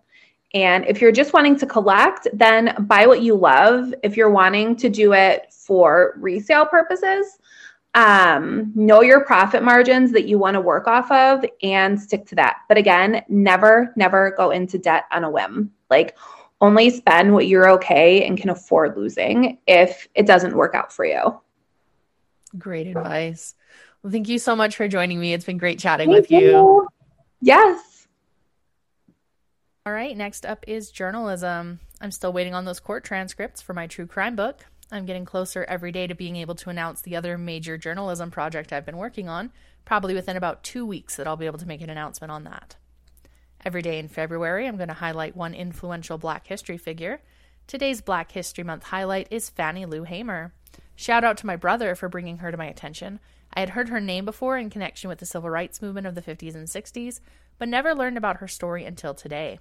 And 0.55 0.85
if 0.87 1.01
you're 1.01 1.13
just 1.13 1.33
wanting 1.33 1.57
to 1.59 1.67
collect, 1.67 2.29
then 2.33 2.75
buy 2.87 3.07
what 3.07 3.23
you 3.23 3.35
love. 3.35 3.93
If 4.03 4.17
you're 4.17 4.31
wanting 4.31 4.77
to 4.77 4.89
do 4.89 5.13
it 5.13 5.53
for 5.53 6.15
resale 6.17 6.65
purposes, 6.65 7.39
um, 7.95 8.73
know 8.75 9.03
your 9.03 9.25
profit 9.25 9.63
margins 9.63 10.13
that 10.13 10.27
you 10.27 10.39
want 10.39 10.55
to 10.55 10.61
work 10.61 10.87
off 10.87 11.11
of 11.11 11.45
and 11.63 12.01
stick 12.01 12.27
to 12.27 12.35
that. 12.37 12.59
But 12.69 12.79
again, 12.79 13.23
never, 13.29 13.93
never 13.97 14.33
go 14.37 14.51
into 14.51 14.79
debt 14.79 15.05
on 15.11 15.25
a 15.25 15.31
whim. 15.31 15.73
Like, 15.91 16.17
only 16.61 16.89
spend 16.91 17.33
what 17.33 17.47
you're 17.47 17.69
okay 17.73 18.27
and 18.27 18.39
can 18.39 18.51
afford 18.51 18.97
losing 18.97 19.59
if 19.67 20.09
it 20.15 20.27
doesn't 20.27 20.57
work 20.57 20.75
out 20.75 20.93
for 20.93 21.05
you. 21.05 21.41
Great 22.59 22.87
advice. 22.87 23.55
Well, 24.03 24.13
thank 24.13 24.29
you 24.29 24.39
so 24.39 24.55
much 24.57 24.77
for 24.77 24.89
joining 24.89 25.21
me. 25.21 25.33
It's 25.33 25.45
been 25.45 25.59
great 25.59 25.79
chatting 25.79 26.11
thank 26.11 26.23
with 26.23 26.31
you. 26.31 26.41
you. 26.41 26.89
Yes. 27.41 27.94
All 29.87 29.93
right, 29.93 30.17
next 30.17 30.47
up 30.47 30.65
is 30.67 30.91
journalism. 30.91 31.79
I'm 32.01 32.11
still 32.11 32.33
waiting 32.33 32.55
on 32.55 32.65
those 32.65 32.81
court 32.81 33.05
transcripts 33.05 33.61
for 33.61 33.75
my 33.75 33.87
true 33.87 34.07
crime 34.07 34.35
book. 34.35 34.65
I'm 34.91 35.05
getting 35.05 35.27
closer 35.27 35.63
every 35.65 35.93
day 35.93 36.07
to 36.07 36.15
being 36.15 36.37
able 36.37 36.55
to 36.55 36.71
announce 36.71 37.03
the 37.03 37.17
other 37.17 37.37
major 37.37 37.77
journalism 37.77 38.31
project 38.31 38.73
I've 38.73 38.87
been 38.87 38.97
working 38.97 39.29
on, 39.29 39.53
probably 39.85 40.15
within 40.15 40.39
about 40.39 40.65
two 40.65 40.87
weeks 40.87 41.17
that 41.17 41.27
I'll 41.27 41.37
be 41.37 41.45
able 41.45 41.59
to 41.59 41.69
make 41.69 41.83
an 41.83 41.91
announcement 41.91 42.31
on 42.31 42.45
that. 42.45 42.77
Every 43.63 43.83
day 43.83 43.99
in 43.99 44.09
February, 44.09 44.67
I'm 44.67 44.79
going 44.79 44.89
to 44.89 44.95
highlight 44.95 45.37
one 45.37 45.53
influential 45.53 46.17
Black 46.17 46.47
history 46.47 46.79
figure. 46.79 47.21
Today's 47.67 48.01
Black 48.01 48.33
History 48.33 48.65
Month 48.65 48.85
highlight 48.85 49.29
is 49.31 49.51
Fannie 49.51 49.85
Lou 49.85 50.05
Hamer. 50.05 50.55
Shout 50.97 51.25
out 51.25 51.37
to 51.39 51.47
my 51.47 51.57
brother 51.57 51.95
for 51.95 52.09
bringing 52.09 52.39
her 52.39 52.51
to 52.51 52.57
my 52.57 52.67
attention. 52.67 53.21
I 53.53 53.61
had 53.61 53.71
heard 53.71 53.91
her 53.91 54.01
name 54.01 54.25
before 54.25 54.57
in 54.57 54.71
connection 54.71 55.11
with 55.11 55.19
the 55.19 55.27
civil 55.27 55.51
rights 55.51 55.83
movement 55.83 56.07
of 56.07 56.15
the 56.15 56.23
50s 56.23 56.55
and 56.55 56.69
60s, 56.69 57.21
but 57.59 57.69
never 57.69 57.95
learned 57.95 58.17
about 58.17 58.39
her 58.39 58.49
story 58.49 58.87
until 58.87 59.13
today. 59.13 59.59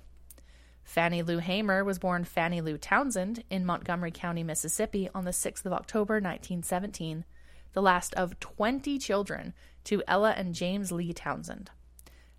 Fannie 0.83 1.23
Lou 1.23 1.39
Hamer 1.39 1.83
was 1.83 1.99
born 1.99 2.23
Fannie 2.23 2.61
Lou 2.61 2.77
Townsend 2.77 3.43
in 3.49 3.65
Montgomery 3.65 4.11
County, 4.11 4.43
Mississippi 4.43 5.09
on 5.15 5.25
the 5.25 5.31
6th 5.31 5.65
of 5.65 5.73
October 5.73 6.15
1917, 6.15 7.25
the 7.73 7.81
last 7.81 8.13
of 8.13 8.39
20 8.39 8.99
children 8.99 9.53
to 9.85 10.03
Ella 10.07 10.33
and 10.37 10.53
James 10.53 10.91
Lee 10.91 11.13
Townsend. 11.13 11.71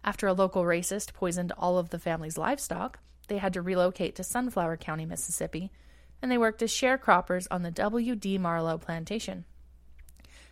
After 0.04 0.26
a 0.26 0.34
local 0.34 0.64
racist 0.64 1.14
poisoned 1.14 1.52
all 1.58 1.78
of 1.78 1.90
the 1.90 1.98
family's 1.98 2.38
livestock, 2.38 2.98
they 3.28 3.38
had 3.38 3.54
to 3.54 3.62
relocate 3.62 4.14
to 4.16 4.24
Sunflower 4.24 4.76
County, 4.76 5.06
Mississippi, 5.06 5.72
and 6.20 6.30
they 6.30 6.38
worked 6.38 6.62
as 6.62 6.70
sharecroppers 6.70 7.46
on 7.50 7.62
the 7.62 7.70
W. 7.70 8.14
D. 8.14 8.38
Marlow 8.38 8.78
plantation. 8.78 9.44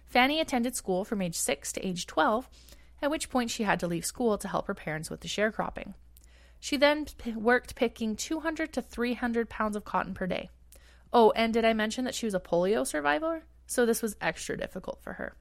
Fannie 0.06 0.40
attended 0.40 0.74
school 0.74 1.04
from 1.04 1.22
age 1.22 1.36
6 1.36 1.72
to 1.72 1.86
age 1.86 2.06
12, 2.06 2.48
at 3.00 3.10
which 3.10 3.30
point 3.30 3.50
she 3.50 3.62
had 3.62 3.80
to 3.80 3.86
leave 3.86 4.04
school 4.04 4.36
to 4.38 4.48
help 4.48 4.66
her 4.66 4.74
parents 4.74 5.10
with 5.10 5.20
the 5.20 5.28
sharecropping. 5.28 5.94
She 6.62 6.76
then 6.76 7.06
p- 7.18 7.32
worked 7.32 7.74
picking 7.74 8.14
200 8.14 8.72
to 8.74 8.82
300 8.82 9.48
pounds 9.48 9.74
of 9.74 9.84
cotton 9.84 10.14
per 10.14 10.28
day. 10.28 10.48
Oh, 11.12 11.32
and 11.32 11.52
did 11.52 11.64
I 11.64 11.72
mention 11.72 12.04
that 12.04 12.14
she 12.14 12.24
was 12.24 12.36
a 12.36 12.40
polio 12.40 12.86
survivor? 12.86 13.42
So 13.66 13.84
this 13.84 14.00
was 14.00 14.14
extra 14.20 14.56
difficult 14.56 15.02
for 15.02 15.14
her. 15.14 15.34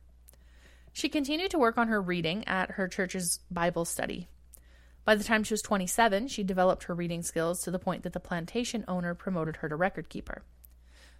She 0.92 1.10
continued 1.10 1.52
to 1.52 1.60
work 1.60 1.78
on 1.78 1.90
her 1.90 2.02
reading 2.02 2.44
at 2.48 2.72
her 2.72 2.88
church's 2.88 3.40
Bible 3.52 3.86
study. 3.86 4.30
By 5.06 5.14
the 5.14 5.24
time 5.24 5.44
she 5.44 5.54
was 5.54 5.62
27, 5.62 6.28
she 6.28 6.42
developed 6.42 6.86
her 6.86 6.96
reading 6.96 7.22
skills 7.22 7.62
to 7.62 7.72
the 7.72 7.78
point 7.78 8.02
that 8.02 8.14
the 8.14 8.20
plantation 8.20 8.84
owner 8.88 9.14
promoted 9.14 9.58
her 9.58 9.70
to 9.70 9.76
record 9.76 10.10
keeper. 10.10 10.42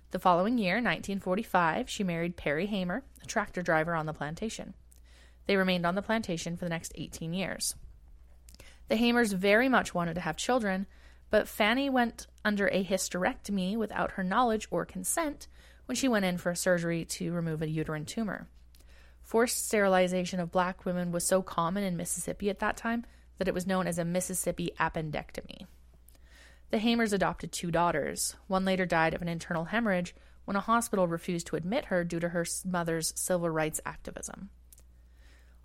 The 0.10 0.18
following 0.18 0.58
year, 0.58 0.78
1945, 0.78 1.88
she 1.88 2.04
married 2.04 2.38
Perry 2.38 2.66
Hamer, 2.66 3.04
a 3.22 3.28
tractor 3.28 3.62
driver 3.62 3.94
on 3.94 4.08
the 4.08 4.14
plantation. 4.14 4.74
They 5.46 5.58
remained 5.58 5.86
on 5.86 5.94
the 5.94 6.02
plantation 6.02 6.58
for 6.58 6.66
the 6.66 6.70
next 6.70 6.92
18 6.96 7.36
years. 7.36 7.76
The 8.92 8.98
Hamers 8.98 9.32
very 9.32 9.70
much 9.70 9.94
wanted 9.94 10.16
to 10.16 10.20
have 10.20 10.36
children, 10.36 10.86
but 11.30 11.48
Fannie 11.48 11.90
went 11.90 12.28
under 12.44 12.68
a 12.68 12.84
hysterectomy 12.84 13.78
without 13.78 14.12
her 14.12 14.24
knowledge 14.24 14.68
or 14.70 14.84
consent 14.84 15.48
when 15.86 15.96
she 15.96 16.10
went 16.10 16.26
in 16.26 16.38
for 16.38 16.54
surgery 16.54 17.06
to 17.06 17.32
remove 17.32 17.62
a 17.62 17.70
uterine 17.70 18.04
tumor. 18.04 18.50
Forced 19.22 19.66
sterilization 19.66 20.42
of 20.42 20.52
black 20.52 20.84
women 20.84 21.14
was 21.14 21.26
so 21.26 21.42
common 21.42 21.86
in 21.86 21.96
Mississippi 21.96 22.50
at 22.50 22.60
that 22.60 22.76
time 22.76 23.06
that 23.38 23.48
it 23.48 23.54
was 23.54 23.66
known 23.66 23.88
as 23.88 23.98
a 23.98 24.04
Mississippi 24.04 24.74
appendectomy. 24.78 25.68
The 26.72 26.80
Hamers 26.80 27.14
adopted 27.14 27.54
two 27.54 27.72
daughters. 27.72 28.36
One 28.48 28.66
later 28.66 28.86
died 28.86 29.14
of 29.14 29.22
an 29.22 29.30
internal 29.30 29.64
hemorrhage 29.64 30.14
when 30.44 30.58
a 30.58 30.60
hospital 30.60 31.08
refused 31.08 31.48
to 31.48 31.56
admit 31.56 31.86
her 31.86 32.04
due 32.04 32.20
to 32.20 32.28
her 32.28 32.46
mother's 32.66 33.14
civil 33.16 33.50
rights 33.50 33.80
activism. 33.86 34.50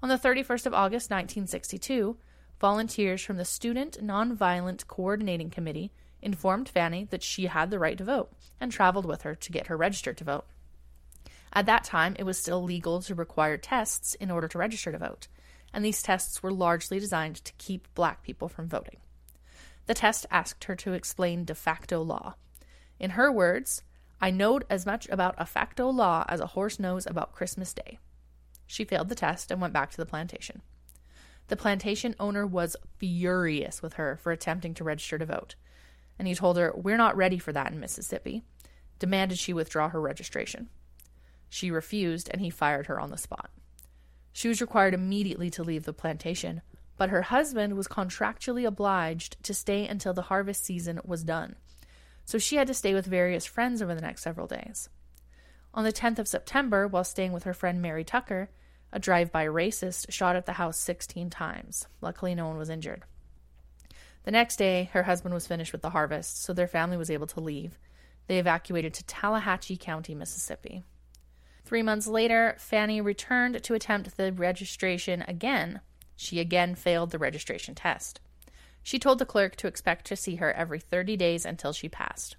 On 0.01 0.09
the 0.09 0.17
31st 0.17 0.67
of 0.67 0.75
August 0.75 1.11
1962, 1.11 2.19
volunteers 2.61 3.23
from 3.23 3.37
the 3.37 3.45
Student 3.45 3.99
Nonviolent 4.03 4.87
Coordinating 4.87 5.51
Committee 5.51 5.93
informed 6.23 6.69
Fannie 6.69 7.07
that 7.11 7.23
she 7.23 7.47
had 7.47 7.71
the 7.71 7.79
right 7.79 7.99
to 7.99 8.05
vote 8.05 8.33
and 8.61 8.73
traveled 8.73 9.07
with 9.07 9.23
her 9.23 9.35
to 9.35 9.53
get 9.53 9.67
her 9.67 9.77
registered 9.77 10.17
to 10.19 10.25
vote. 10.25 10.47
At 11.53 11.67
that 11.67 11.85
time, 11.85 12.17
it 12.19 12.25
was 12.25 12.39
still 12.39 12.63
legal 12.63 13.01
to 13.03 13.15
require 13.15 13.57
tests 13.57 14.15
in 14.15 14.31
order 14.31 14.49
to 14.49 14.59
register 14.59 14.93
to 14.93 14.99
vote, 14.99 15.29
and 15.73 15.85
these 15.85 16.03
tests 16.03 16.43
were 16.43 16.53
largely 16.53 16.99
designed 16.99 17.37
to 17.45 17.53
keep 17.55 17.93
black 17.95 18.23
people 18.23 18.49
from 18.49 18.69
voting. 18.69 18.99
The 19.87 19.95
test 19.95 20.27
asked 20.31 20.65
her 20.65 20.77
to 20.77 20.95
explain 20.95 21.45
de 21.45 21.55
facto 21.55 22.03
law. 22.03 22.35
In 22.99 23.11
her 23.11 23.31
words, 23.31 23.83
I 24.21 24.31
knowed 24.31 24.65
as 24.69 24.87
much 24.87 25.09
about 25.09 25.35
a 25.39 25.47
facto 25.47 25.89
law 25.89 26.25
as 26.29 26.41
a 26.41 26.49
horse 26.49 26.81
knows 26.81 27.07
about 27.07 27.33
Christmas 27.33 27.73
Day. 27.73 27.99
She 28.67 28.85
failed 28.85 29.09
the 29.09 29.15
test 29.15 29.51
and 29.51 29.61
went 29.61 29.75
back 29.75 29.91
to 29.91 29.97
the 29.97 30.07
plantation. 30.07 30.63
The 31.49 31.57
plantation 31.57 32.15
owner 32.19 32.47
was 32.47 32.77
furious 32.99 33.83
with 33.83 33.95
her 33.95 34.17
for 34.17 34.33
attempting 34.33 34.75
to 34.75 34.85
register 34.85 35.19
to 35.19 35.27
vote, 35.27 35.55
and 36.19 36.27
he 36.27 36.35
told 36.35 36.57
her, 36.57 36.73
We're 36.75 36.97
not 36.97 37.17
ready 37.17 37.39
for 37.39 37.53
that 37.53 37.73
in 37.73 37.81
Mississippi, 37.81 38.43
demanded 38.99 39.39
she 39.39 39.53
withdraw 39.53 39.89
her 39.91 40.01
registration. 40.01 40.69
She 41.49 41.71
refused, 41.71 42.29
and 42.33 42.41
he 42.41 42.51
fired 42.51 42.87
her 42.87 42.99
on 42.99 43.11
the 43.11 43.19
spot. 43.19 43.51
She 44.33 44.49
was 44.49 44.61
required 44.61 44.95
immediately 44.95 45.49
to 45.51 45.63
leave 45.63 45.85
the 45.85 45.93
plantation, 45.93 46.63
but 46.97 47.11
her 47.11 47.23
husband 47.23 47.77
was 47.77 47.89
contractually 47.89 48.67
obliged 48.67 49.43
to 49.45 49.55
stay 49.55 49.87
until 49.87 50.15
the 50.15 50.23
harvest 50.23 50.65
season 50.65 51.01
was 51.05 51.23
done, 51.23 51.57
so 52.25 52.39
she 52.39 52.57
had 52.57 52.67
to 52.67 52.75
stay 52.75 52.93
with 52.93 53.07
various 53.07 53.47
friends 53.47 53.81
over 53.81 53.95
the 53.95 54.01
next 54.01 54.23
several 54.23 54.47
days. 54.47 54.89
On 55.73 55.85
the 55.85 55.93
10th 55.93 56.19
of 56.19 56.29
September, 56.29 56.89
while 56.89 57.05
staying 57.05 57.33
with 57.33 57.45
her 57.45 57.55
friend 57.55 57.81
Mary 57.81 58.03
Tucker, 58.03 58.51
a 58.93 58.99
drive 58.99 59.33
by 59.33 59.47
racist 59.47 60.11
shot 60.11 60.37
at 60.37 60.47
the 60.47 60.53
house 60.53 60.79
16 60.79 61.31
times. 61.31 61.87
Luckily, 62.01 62.35
no 62.35 62.47
one 62.47 62.57
was 62.57 62.71
injured. 62.71 63.03
The 64.25 64.31
next 64.31 64.57
day, 64.57 64.91
her 64.93 65.05
husband 65.05 65.35
was 65.35 65.47
finished 65.47 65.73
with 65.73 65.83
the 65.83 65.91
harvest, 65.91 66.43
so 66.43 66.53
their 66.53 66.67
family 66.67 66.97
was 66.97 67.11
able 67.11 67.27
to 67.29 67.41
leave. 67.41 67.79
They 68.27 68.39
evacuated 68.39 68.93
to 68.95 69.05
Tallahatchie 69.05 69.77
County, 69.77 70.15
Mississippi. 70.15 70.83
Three 71.65 71.83
months 71.83 72.07
later, 72.07 72.57
Fannie 72.59 73.01
returned 73.01 73.63
to 73.63 73.75
attempt 73.75 74.17
the 74.17 74.33
registration 74.33 75.25
again. 75.29 75.81
She 76.17 76.41
again 76.41 76.75
failed 76.75 77.11
the 77.11 77.19
registration 77.19 77.75
test. 77.75 78.21
She 78.83 78.99
told 78.99 79.19
the 79.19 79.27
clerk 79.27 79.57
to 79.57 79.67
expect 79.67 80.07
to 80.07 80.17
see 80.17 80.37
her 80.37 80.53
every 80.53 80.79
30 80.79 81.17
days 81.17 81.45
until 81.45 81.73
she 81.73 81.89
passed. 81.89 82.37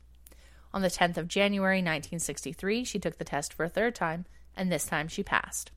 On 0.74 0.82
the 0.82 0.90
10th 0.90 1.18
of 1.18 1.28
January 1.28 1.80
1963, 1.80 2.84
she 2.84 3.00
took 3.00 3.18
the 3.18 3.26
test 3.26 3.54
for 3.54 3.64
a 3.64 3.70
third 3.70 3.96
time, 3.96 4.26
and 4.56 4.72
this 4.72 4.86
time 4.86 5.08
she 5.08 5.24
passed. 5.24 5.72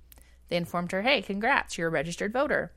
They 0.50 0.56
informed 0.56 0.92
her, 0.92 1.02
hey, 1.02 1.22
congrats, 1.22 1.78
you're 1.78 1.88
a 1.88 1.90
registered 1.90 2.32
voter. 2.32 2.72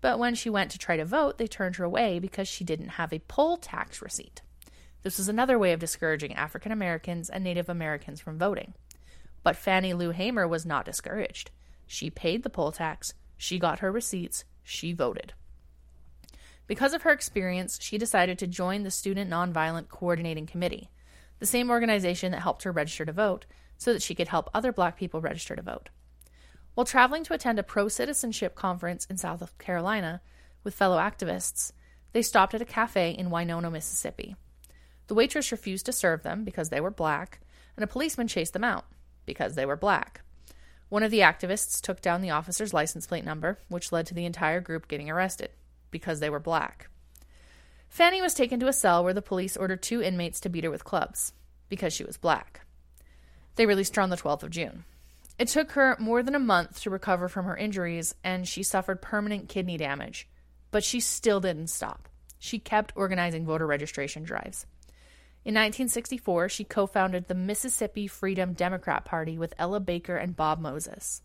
But 0.00 0.18
when 0.18 0.34
she 0.34 0.50
went 0.50 0.70
to 0.72 0.78
try 0.78 0.96
to 0.96 1.04
vote, 1.04 1.38
they 1.38 1.46
turned 1.46 1.76
her 1.76 1.84
away 1.84 2.18
because 2.18 2.48
she 2.48 2.64
didn't 2.64 2.90
have 2.90 3.12
a 3.12 3.20
poll 3.20 3.56
tax 3.56 4.02
receipt. 4.02 4.42
This 5.02 5.18
was 5.18 5.28
another 5.28 5.58
way 5.58 5.72
of 5.72 5.80
discouraging 5.80 6.34
African 6.34 6.72
Americans 6.72 7.28
and 7.28 7.44
Native 7.44 7.68
Americans 7.68 8.20
from 8.20 8.38
voting. 8.38 8.72
But 9.42 9.56
Fannie 9.56 9.92
Lou 9.92 10.10
Hamer 10.10 10.48
was 10.48 10.64
not 10.64 10.86
discouraged. 10.86 11.50
She 11.86 12.08
paid 12.08 12.42
the 12.42 12.50
poll 12.50 12.72
tax, 12.72 13.12
she 13.36 13.58
got 13.58 13.80
her 13.80 13.92
receipts, 13.92 14.44
she 14.62 14.94
voted. 14.94 15.34
Because 16.66 16.94
of 16.94 17.02
her 17.02 17.10
experience, 17.10 17.78
she 17.82 17.98
decided 17.98 18.38
to 18.38 18.46
join 18.46 18.82
the 18.82 18.90
Student 18.90 19.30
Nonviolent 19.30 19.88
Coordinating 19.88 20.46
Committee, 20.46 20.88
the 21.38 21.44
same 21.44 21.68
organization 21.68 22.32
that 22.32 22.40
helped 22.40 22.62
her 22.62 22.72
register 22.72 23.04
to 23.04 23.12
vote, 23.12 23.44
so 23.76 23.92
that 23.92 24.00
she 24.00 24.14
could 24.14 24.28
help 24.28 24.48
other 24.54 24.72
black 24.72 24.96
people 24.96 25.20
register 25.20 25.54
to 25.54 25.60
vote. 25.62 25.90
While 26.74 26.84
traveling 26.84 27.22
to 27.24 27.34
attend 27.34 27.58
a 27.58 27.62
pro 27.62 27.88
citizenship 27.88 28.54
conference 28.54 29.06
in 29.06 29.16
South 29.16 29.56
Carolina 29.58 30.20
with 30.64 30.74
fellow 30.74 30.98
activists, 30.98 31.72
they 32.12 32.22
stopped 32.22 32.54
at 32.54 32.62
a 32.62 32.66
cafe 32.66 33.10
in 33.10 33.30
Winona, 33.30 33.70
Mississippi. 33.70 34.34
The 35.06 35.14
waitress 35.14 35.52
refused 35.52 35.86
to 35.86 35.92
serve 35.92 36.22
them 36.22 36.44
because 36.44 36.70
they 36.70 36.80
were 36.80 36.90
black, 36.90 37.40
and 37.76 37.84
a 37.84 37.88
policeman 37.88 38.26
chased 38.26 38.54
them 38.54 38.64
out 38.64 38.86
because 39.26 39.54
they 39.54 39.66
were 39.66 39.76
black. 39.76 40.22
One 40.88 41.02
of 41.02 41.10
the 41.10 41.20
activists 41.20 41.80
took 41.80 42.00
down 42.00 42.20
the 42.20 42.30
officer's 42.30 42.74
license 42.74 43.06
plate 43.06 43.24
number, 43.24 43.58
which 43.68 43.92
led 43.92 44.06
to 44.06 44.14
the 44.14 44.26
entire 44.26 44.60
group 44.60 44.88
getting 44.88 45.10
arrested 45.10 45.50
because 45.90 46.20
they 46.20 46.30
were 46.30 46.40
black. 46.40 46.88
Fannie 47.88 48.22
was 48.22 48.34
taken 48.34 48.58
to 48.60 48.68
a 48.68 48.72
cell 48.72 49.04
where 49.04 49.14
the 49.14 49.22
police 49.22 49.56
ordered 49.56 49.82
two 49.82 50.02
inmates 50.02 50.40
to 50.40 50.48
beat 50.48 50.64
her 50.64 50.70
with 50.70 50.84
clubs 50.84 51.32
because 51.68 51.92
she 51.92 52.04
was 52.04 52.16
black. 52.16 52.62
They 53.56 53.66
released 53.66 53.94
her 53.96 54.02
on 54.02 54.10
the 54.10 54.16
12th 54.16 54.42
of 54.42 54.50
June. 54.50 54.84
It 55.38 55.48
took 55.48 55.72
her 55.72 55.96
more 55.98 56.22
than 56.22 56.34
a 56.34 56.40
month 56.40 56.80
to 56.82 56.90
recover 56.90 57.28
from 57.28 57.46
her 57.46 57.56
injuries, 57.56 58.14
and 58.22 58.46
she 58.46 58.62
suffered 58.62 59.02
permanent 59.02 59.48
kidney 59.48 59.76
damage. 59.76 60.28
But 60.70 60.84
she 60.84 61.00
still 61.00 61.40
didn't 61.40 61.68
stop. 61.68 62.08
She 62.38 62.58
kept 62.58 62.92
organizing 62.94 63.44
voter 63.44 63.66
registration 63.66 64.22
drives. 64.22 64.66
In 65.44 65.54
1964, 65.54 66.48
she 66.48 66.64
co 66.64 66.86
founded 66.86 67.26
the 67.26 67.34
Mississippi 67.34 68.06
Freedom 68.06 68.52
Democrat 68.52 69.04
Party 69.04 69.36
with 69.36 69.54
Ella 69.58 69.80
Baker 69.80 70.16
and 70.16 70.36
Bob 70.36 70.60
Moses. 70.60 71.20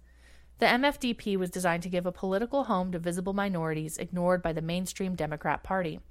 The 0.58 0.65
MFDP 0.65 1.38
was 1.38 1.50
designed 1.50 1.84
to 1.84 1.89
give 1.89 2.06
a 2.06 2.12
political 2.12 2.65
home 2.65 2.91
to 2.91 3.00
visible 3.00 3.32
minorities 3.32 3.98
ignored 3.98 4.41
by 4.41 4.52
the 4.52 4.62
mainstream 4.62 5.15
Democrat 5.15 5.63
Party. 5.63 6.02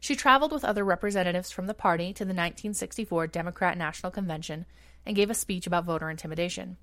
She 0.00 0.16
traveled 0.16 0.52
with 0.52 0.64
other 0.64 0.84
representatives 0.84 1.50
from 1.50 1.66
the 1.66 1.74
party 1.74 2.12
to 2.14 2.24
the 2.24 2.28
1964 2.28 3.26
Democrat 3.26 3.76
National 3.76 4.10
Convention 4.12 4.64
and 5.06 5.16
gave 5.16 5.30
a 5.30 5.34
speech 5.34 5.66
about 5.66 5.84
voter 5.84 6.10
intimidation. 6.10 6.76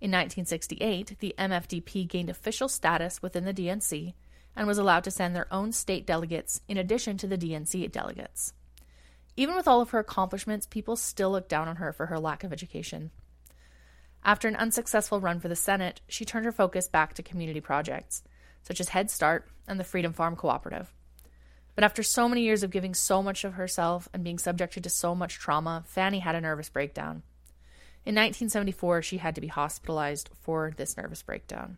In 0.00 0.10
1968, 0.10 1.18
the 1.18 1.34
MFDP 1.38 2.08
gained 2.08 2.30
official 2.30 2.68
status 2.68 3.20
within 3.20 3.44
the 3.44 3.52
DNC 3.52 4.14
and 4.56 4.66
was 4.66 4.78
allowed 4.78 5.04
to 5.04 5.10
send 5.10 5.36
their 5.36 5.52
own 5.52 5.72
state 5.72 6.06
delegates 6.06 6.60
in 6.68 6.76
addition 6.76 7.16
to 7.18 7.26
the 7.26 7.38
DNC 7.38 7.92
delegates. 7.92 8.52
Even 9.36 9.54
with 9.54 9.68
all 9.68 9.80
of 9.80 9.90
her 9.90 9.98
accomplishments, 9.98 10.66
people 10.66 10.96
still 10.96 11.30
looked 11.30 11.48
down 11.48 11.68
on 11.68 11.76
her 11.76 11.92
for 11.92 12.06
her 12.06 12.18
lack 12.18 12.44
of 12.44 12.52
education. 12.52 13.10
After 14.24 14.48
an 14.48 14.56
unsuccessful 14.56 15.20
run 15.20 15.40
for 15.40 15.48
the 15.48 15.56
Senate, 15.56 16.00
she 16.08 16.24
turned 16.24 16.44
her 16.44 16.52
focus 16.52 16.88
back 16.88 17.14
to 17.14 17.22
community 17.22 17.60
projects, 17.60 18.22
such 18.62 18.80
as 18.80 18.90
Head 18.90 19.10
Start 19.10 19.48
and 19.66 19.80
the 19.80 19.84
Freedom 19.84 20.12
Farm 20.12 20.36
Cooperative. 20.36 20.92
But 21.74 21.84
after 21.84 22.02
so 22.02 22.28
many 22.28 22.42
years 22.42 22.62
of 22.62 22.70
giving 22.70 22.94
so 22.94 23.22
much 23.22 23.44
of 23.44 23.54
herself 23.54 24.08
and 24.12 24.24
being 24.24 24.38
subjected 24.38 24.84
to 24.84 24.90
so 24.90 25.14
much 25.14 25.38
trauma, 25.38 25.84
Fannie 25.86 26.18
had 26.18 26.34
a 26.34 26.40
nervous 26.40 26.68
breakdown. 26.68 27.22
In 28.06 28.14
1974, 28.14 29.02
she 29.02 29.18
had 29.18 29.34
to 29.34 29.40
be 29.40 29.48
hospitalized 29.48 30.30
for 30.40 30.72
this 30.76 30.96
nervous 30.96 31.22
breakdown. 31.22 31.76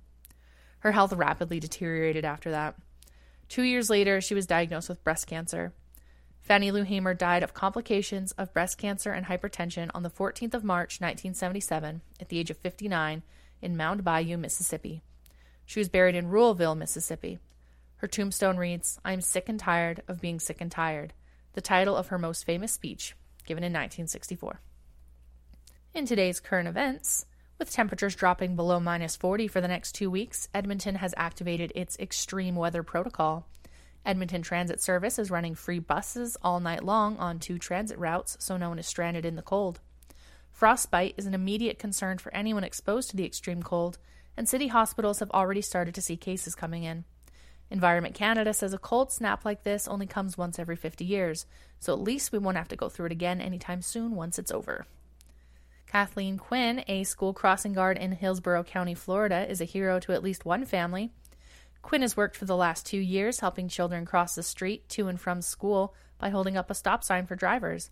Her 0.80 0.92
health 0.92 1.12
rapidly 1.12 1.58
deteriorated 1.58 2.24
after 2.24 2.50
that. 2.52 2.76
Two 3.48 3.62
years 3.62 3.90
later, 3.90 4.20
she 4.20 4.34
was 4.34 4.46
diagnosed 4.46 4.88
with 4.88 5.02
breast 5.04 5.26
cancer. 5.26 5.72
Fannie 6.40 6.70
Lou 6.70 6.82
Hamer 6.82 7.14
died 7.14 7.42
of 7.42 7.54
complications 7.54 8.32
of 8.32 8.52
breast 8.52 8.78
cancer 8.78 9.12
and 9.12 9.26
hypertension 9.26 9.90
on 9.94 10.02
the 10.02 10.10
14th 10.10 10.54
of 10.54 10.64
March, 10.64 11.00
1977, 11.00 12.02
at 12.20 12.28
the 12.28 12.38
age 12.38 12.50
of 12.50 12.56
59, 12.56 13.22
in 13.60 13.76
Mound 13.76 14.04
Bayou, 14.04 14.36
Mississippi. 14.36 15.02
She 15.64 15.80
was 15.80 15.88
buried 15.88 16.14
in 16.14 16.28
Ruleville, 16.28 16.74
Mississippi. 16.74 17.38
Her 17.96 18.08
tombstone 18.08 18.56
reads, 18.56 18.98
I 19.04 19.12
am 19.12 19.20
sick 19.20 19.48
and 19.48 19.58
tired 19.58 20.02
of 20.08 20.20
being 20.20 20.40
sick 20.40 20.60
and 20.60 20.70
tired, 20.70 21.12
the 21.52 21.60
title 21.60 21.96
of 21.96 22.08
her 22.08 22.18
most 22.18 22.44
famous 22.44 22.72
speech, 22.72 23.14
given 23.46 23.62
in 23.62 23.72
1964. 23.72 24.60
In 25.94 26.06
today's 26.06 26.40
current 26.40 26.68
events, 26.68 27.26
with 27.58 27.70
temperatures 27.70 28.14
dropping 28.14 28.56
below 28.56 28.80
minus 28.80 29.14
40 29.14 29.46
for 29.46 29.60
the 29.60 29.68
next 29.68 29.92
two 29.92 30.10
weeks, 30.10 30.48
Edmonton 30.54 30.94
has 30.94 31.12
activated 31.18 31.70
its 31.74 31.98
extreme 31.98 32.56
weather 32.56 32.82
protocol. 32.82 33.46
Edmonton 34.06 34.40
Transit 34.40 34.80
Service 34.80 35.18
is 35.18 35.30
running 35.30 35.54
free 35.54 35.80
buses 35.80 36.38
all 36.40 36.60
night 36.60 36.82
long 36.82 37.18
on 37.18 37.38
two 37.38 37.58
transit 37.58 37.98
routes, 37.98 38.38
so 38.40 38.56
no 38.56 38.70
one 38.70 38.78
is 38.78 38.86
stranded 38.86 39.26
in 39.26 39.36
the 39.36 39.42
cold. 39.42 39.80
Frostbite 40.50 41.12
is 41.18 41.26
an 41.26 41.34
immediate 41.34 41.78
concern 41.78 42.16
for 42.16 42.34
anyone 42.34 42.64
exposed 42.64 43.10
to 43.10 43.16
the 43.18 43.26
extreme 43.26 43.62
cold, 43.62 43.98
and 44.34 44.48
city 44.48 44.68
hospitals 44.68 45.18
have 45.18 45.30
already 45.32 45.60
started 45.60 45.94
to 45.94 46.00
see 46.00 46.16
cases 46.16 46.54
coming 46.54 46.84
in. 46.84 47.04
Environment 47.70 48.14
Canada 48.14 48.54
says 48.54 48.72
a 48.72 48.78
cold 48.78 49.12
snap 49.12 49.44
like 49.44 49.62
this 49.62 49.86
only 49.86 50.06
comes 50.06 50.38
once 50.38 50.58
every 50.58 50.74
50 50.74 51.04
years, 51.04 51.44
so 51.78 51.92
at 51.92 52.00
least 52.00 52.32
we 52.32 52.38
won't 52.38 52.56
have 52.56 52.68
to 52.68 52.76
go 52.76 52.88
through 52.88 53.06
it 53.06 53.12
again 53.12 53.42
anytime 53.42 53.82
soon 53.82 54.16
once 54.16 54.38
it's 54.38 54.50
over. 54.50 54.86
Kathleen 55.92 56.38
Quinn, 56.38 56.82
a 56.88 57.04
school 57.04 57.34
crossing 57.34 57.74
guard 57.74 57.98
in 57.98 58.12
Hillsborough 58.12 58.64
County, 58.64 58.94
Florida, 58.94 59.46
is 59.46 59.60
a 59.60 59.66
hero 59.66 60.00
to 60.00 60.12
at 60.12 60.22
least 60.22 60.46
one 60.46 60.64
family. 60.64 61.12
Quinn 61.82 62.00
has 62.00 62.16
worked 62.16 62.34
for 62.34 62.46
the 62.46 62.56
last 62.56 62.86
two 62.86 62.96
years 62.96 63.40
helping 63.40 63.68
children 63.68 64.06
cross 64.06 64.34
the 64.34 64.42
street 64.42 64.88
to 64.88 65.08
and 65.08 65.20
from 65.20 65.42
school 65.42 65.94
by 66.18 66.30
holding 66.30 66.56
up 66.56 66.70
a 66.70 66.74
stop 66.74 67.04
sign 67.04 67.26
for 67.26 67.36
drivers. 67.36 67.90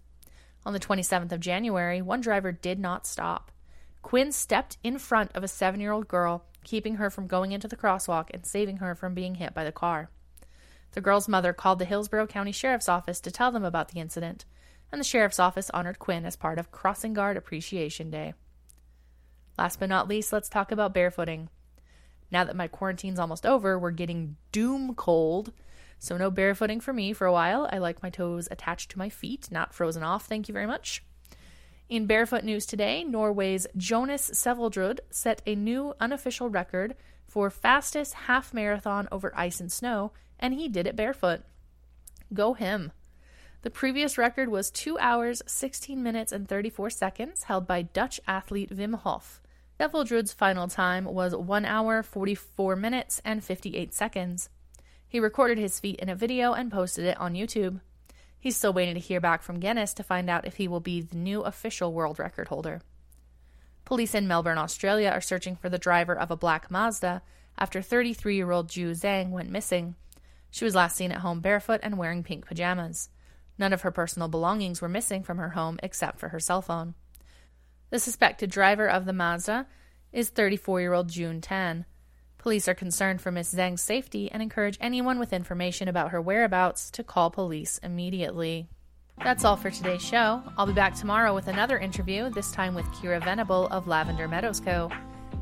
On 0.65 0.73
the 0.73 0.81
27th 0.81 1.31
of 1.31 1.41
January, 1.41 2.01
one 2.01 2.23
driver 2.23 2.53
did 2.53 2.79
not 2.79 3.07
stop. 3.07 3.53
Quinn 4.01 4.33
stepped 4.33 4.79
in 4.83 4.97
front 4.97 5.31
of 5.35 5.45
a 5.45 5.49
seven 5.49 5.79
year 5.79 5.93
old 5.93 6.09
girl, 6.09 6.47
keeping 6.65 6.95
her 6.95 7.11
from 7.11 7.27
going 7.27 7.53
into 7.53 7.69
the 7.69 7.77
crosswalk 7.77 8.31
and 8.33 8.47
saving 8.47 8.79
her 8.79 8.95
from 8.95 9.13
being 9.13 9.35
hit 9.35 9.53
by 9.53 9.63
the 9.63 9.73
car. 9.73 10.09
The 10.93 11.03
girl's 11.03 11.29
mother 11.29 11.53
called 11.53 11.79
the 11.79 11.85
Hillsborough 11.85 12.29
County 12.29 12.53
Sheriff's 12.53 12.89
Office 12.89 13.21
to 13.21 13.31
tell 13.31 13.53
them 13.53 13.63
about 13.63 13.89
the 13.89 14.01
incident, 14.01 14.47
and 14.93 15.01
the 15.01 15.05
Sheriff's 15.05 15.39
Office 15.39 15.71
honored 15.71 15.99
Quinn 15.99 16.25
as 16.25 16.37
part 16.37 16.59
of 16.59 16.73
Crossing 16.73 17.15
Guard 17.15 17.37
Appreciation 17.37 18.11
Day. 18.11 18.35
Last 19.59 19.79
but 19.79 19.89
not 19.89 20.09
least, 20.09 20.33
let's 20.33 20.49
talk 20.49 20.73
about 20.73 20.95
barefooting. 20.95 21.49
Now 22.31 22.45
that 22.45 22.57
my 22.57 22.69
quarantine's 22.69 23.19
almost 23.19 23.45
over, 23.45 23.79
we're 23.79 23.91
getting 23.91 24.37
doom 24.53 24.95
cold, 24.95 25.53
so 25.99 26.17
no 26.17 26.31
barefooting 26.31 26.83
for 26.83 26.93
me 26.93 27.13
for 27.13 27.27
a 27.27 27.33
while. 27.33 27.69
I 27.73 27.79
like 27.79 28.03
my 28.03 28.11
toes 28.11 28.49
attached 28.51 28.91
to 28.93 28.99
my 28.99 29.09
feet, 29.09 29.49
not 29.51 29.75
frozen 29.75 30.03
off, 30.03 30.27
thank 30.27 30.49
you 30.49 30.53
very 30.53 30.67
much. 30.67 31.03
In 31.89 32.07
barefoot 32.07 32.45
news 32.45 32.67
today, 32.67 33.03
Norway's 33.03 33.67
Jonas 33.77 34.31
Seveldrud 34.31 35.01
set 35.11 35.43
a 35.45 35.57
new 35.57 35.93
unofficial 35.99 36.49
record 36.49 36.95
for 37.27 37.51
fastest 37.51 38.15
half 38.15 38.55
marathon 38.55 39.09
over 39.11 39.33
ice 39.37 39.61
and 39.61 39.73
snow, 39.73 40.13
and 40.39 40.55
he 40.55 40.69
did 40.69 40.87
it 40.87 40.95
barefoot. 40.95 41.43
Go 42.33 42.55
him. 42.55 42.93
The 43.63 43.71
previous 43.71 44.17
record 44.17 44.49
was 44.49 44.71
2 44.71 44.99
hours, 44.99 45.43
16 45.47 46.03
minutes, 46.03 46.33
and 46.33 46.49
34 46.49 46.89
seconds, 46.89 47.43
held 47.43 47.67
by 47.67 47.83
Dutch 47.83 48.19
athlete 48.27 48.75
Wim 48.75 48.95
Hof. 48.95 49.43
Seveldrud's 49.79 50.33
final 50.33 50.67
time 50.67 51.05
was 51.05 51.37
1 51.37 51.67
hour, 51.67 52.03
44 52.03 52.75
minutes, 52.77 53.21
and 53.23 53.45
58 53.45 53.93
seconds. 53.93 54.49
He 55.07 55.21
recorded 55.21 55.59
his 55.59 55.79
feat 55.79 56.01
in 56.01 56.09
a 56.09 56.15
video 56.15 56.55
and 56.55 56.73
posted 56.73 57.05
it 57.05 57.21
on 57.21 57.35
YouTube. 57.35 57.81
He's 58.39 58.57
still 58.57 58.73
waiting 58.73 58.95
to 58.95 59.01
hear 59.01 59.21
back 59.21 59.43
from 59.43 59.61
Guinness 59.61 59.93
to 59.95 60.03
find 60.03 60.31
out 60.31 60.47
if 60.47 60.57
he 60.57 60.67
will 60.67 60.81
be 60.81 61.03
the 61.03 61.17
new 61.17 61.43
official 61.43 61.93
world 61.93 62.19
record 62.19 62.49
holder. 62.49 62.81
Police 63.85 64.15
in 64.15 64.27
Melbourne, 64.27 64.57
Australia 64.57 65.11
are 65.11 65.21
searching 65.21 65.57
for 65.57 65.69
the 65.69 65.77
driver 65.77 66.17
of 66.17 66.31
a 66.31 66.37
black 66.37 66.71
Mazda 66.71 67.21
after 67.59 67.83
33 67.83 68.37
year 68.37 68.51
old 68.53 68.71
Ju 68.71 68.93
Zhang 68.93 69.31
went 69.31 69.51
missing. 69.51 69.97
She 70.51 70.65
was 70.65 70.75
last 70.75 70.97
seen 70.97 71.13
at 71.13 71.19
home 71.19 71.41
barefoot 71.41 71.81
and 71.83 71.99
wearing 71.99 72.23
pink 72.23 72.47
pajamas. 72.47 73.11
None 73.61 73.75
of 73.75 73.83
her 73.83 73.91
personal 73.91 74.27
belongings 74.27 74.81
were 74.81 74.89
missing 74.89 75.23
from 75.23 75.37
her 75.37 75.51
home 75.51 75.79
except 75.83 76.19
for 76.19 76.31
her 76.31 76.41
cell 76.41 76.63
phone. 76.63 76.95
The 77.91 77.99
suspected 77.99 78.51
driver 78.51 78.89
of 78.89 79.05
the 79.05 79.13
Mazda 79.13 79.67
is 80.13 80.31
34 80.31 80.81
year 80.81 80.95
old 80.95 81.11
June 81.11 81.43
Tan. 81.43 81.85
Police 82.39 82.67
are 82.69 82.75
concerned 82.75 83.21
for 83.21 83.31
Miss 83.31 83.55
Zhang's 83.55 83.83
safety 83.83 84.33
and 84.33 84.43
encourage 84.43 84.79
anyone 84.81 85.19
with 85.19 85.35
information 85.35 85.89
about 85.89 86.11
her 86.11 86.23
whereabouts 86.23 86.91
to 86.93 87.05
call 87.05 87.31
police 87.31 87.77
immediately. 87.83 88.67
That's 89.23 89.45
all 89.45 89.57
for 89.57 89.71
today's 89.71 90.03
show. 90.03 90.43
I'll 90.57 90.65
be 90.65 90.73
back 90.73 90.95
tomorrow 90.95 91.35
with 91.35 91.49
another 91.49 91.79
interview, 91.79 92.31
this 92.31 92.53
time 92.53 92.75
with 92.75 92.87
Kira 92.87 93.23
Venable 93.23 93.67
of 93.67 93.87
Lavender 93.87 94.27
Meadows 94.27 94.61
Co. 94.61 94.91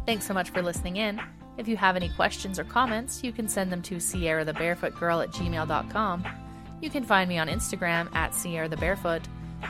Thanks 0.07 0.27
so 0.27 0.35
much 0.35 0.51
for 0.51 0.61
listening 0.61 0.97
in. 0.97 1.21
If 1.57 1.69
you 1.69 1.77
have 1.77 1.95
any 1.95 2.09
questions 2.09 2.59
or 2.59 2.65
comments, 2.65 3.23
you 3.23 3.31
can 3.31 3.47
send 3.47 3.71
them 3.71 3.83
to 3.83 4.01
Sierra 4.01 4.45
the 4.45 4.55
Barefoot 4.55 4.97
Girl 4.97 5.21
at 5.21 5.31
gmail.com. 5.31 6.48
You 6.81 6.91
can 6.91 7.05
find 7.05 7.29
me 7.29 7.39
on 7.39 7.49
Instagram 7.49 8.15
at 8.15 8.35
Sierra 8.35 8.69
the 8.69 8.77
Barefoot, 8.77 9.23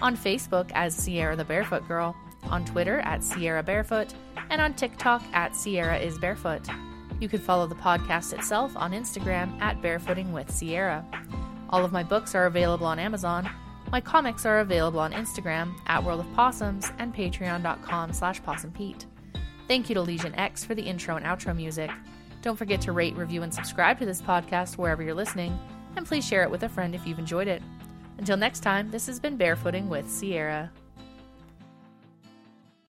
on 0.03 0.16
Facebook 0.16 0.71
as 0.75 0.94
Sierra 0.94 1.37
the 1.37 1.44
Barefoot 1.44 1.87
Girl, 1.88 2.14
on 2.44 2.64
Twitter 2.64 3.01
at 3.01 3.25
Sierra 3.25 3.62
Barefoot, 3.62 4.12
and 4.51 4.61
on 4.61 4.75
TikTok 4.75 5.23
at 5.33 5.57
Sierra 5.57 5.99
is 5.99 6.18
Barefoot. 6.18 6.68
You 7.21 7.29
can 7.29 7.40
follow 7.40 7.66
the 7.66 7.75
podcast 7.75 8.33
itself 8.33 8.77
on 8.77 8.92
Instagram 8.92 9.61
at 9.61 9.81
Barefooting 9.81 10.33
with 10.33 10.51
Sierra. 10.51 11.05
All 11.71 11.85
of 11.85 11.92
my 11.92 12.03
books 12.03 12.35
are 12.35 12.47
available 12.47 12.87
on 12.87 12.99
Amazon. 12.99 13.49
My 13.90 14.01
comics 14.01 14.44
are 14.44 14.61
available 14.61 15.01
on 15.01 15.12
Instagram 15.12 15.75
at 15.87 16.05
World 16.05 16.21
of 16.21 16.33
Possums 16.35 16.92
and 16.99 17.14
patreon.com 17.14 18.12
slash 18.12 18.42
possumpete. 18.42 19.07
Thank 19.66 19.88
you 19.88 19.94
to 19.94 20.03
Legion 20.03 20.35
X 20.35 20.64
for 20.64 20.75
the 20.75 20.83
intro 20.83 21.16
and 21.16 21.27
outro 21.27 21.57
music. 21.57 21.90
Don't 22.42 22.57
forget 22.57 22.81
to 22.83 22.92
rate, 22.92 23.16
review, 23.16 23.42
and 23.42 23.53
subscribe 23.53 23.99
to 23.99 24.07
this 24.07 24.23
podcast 24.23 24.79
wherever 24.79 25.03
you're 25.03 25.14
listening, 25.14 25.59
and 25.96 26.07
please 26.07 26.27
share 26.27 26.42
it 26.42 26.51
with 26.51 26.62
a 26.62 26.68
friend 26.68 26.94
if 26.94 27.07
you've 27.07 27.18
enjoyed 27.18 27.48
it. 27.48 27.62
Until 28.18 28.37
next 28.37 28.61
time, 28.61 28.90
this 28.90 29.07
has 29.07 29.20
been 29.20 29.38
Barefooting 29.38 29.88
with 29.88 30.11
Sierra. 30.11 30.70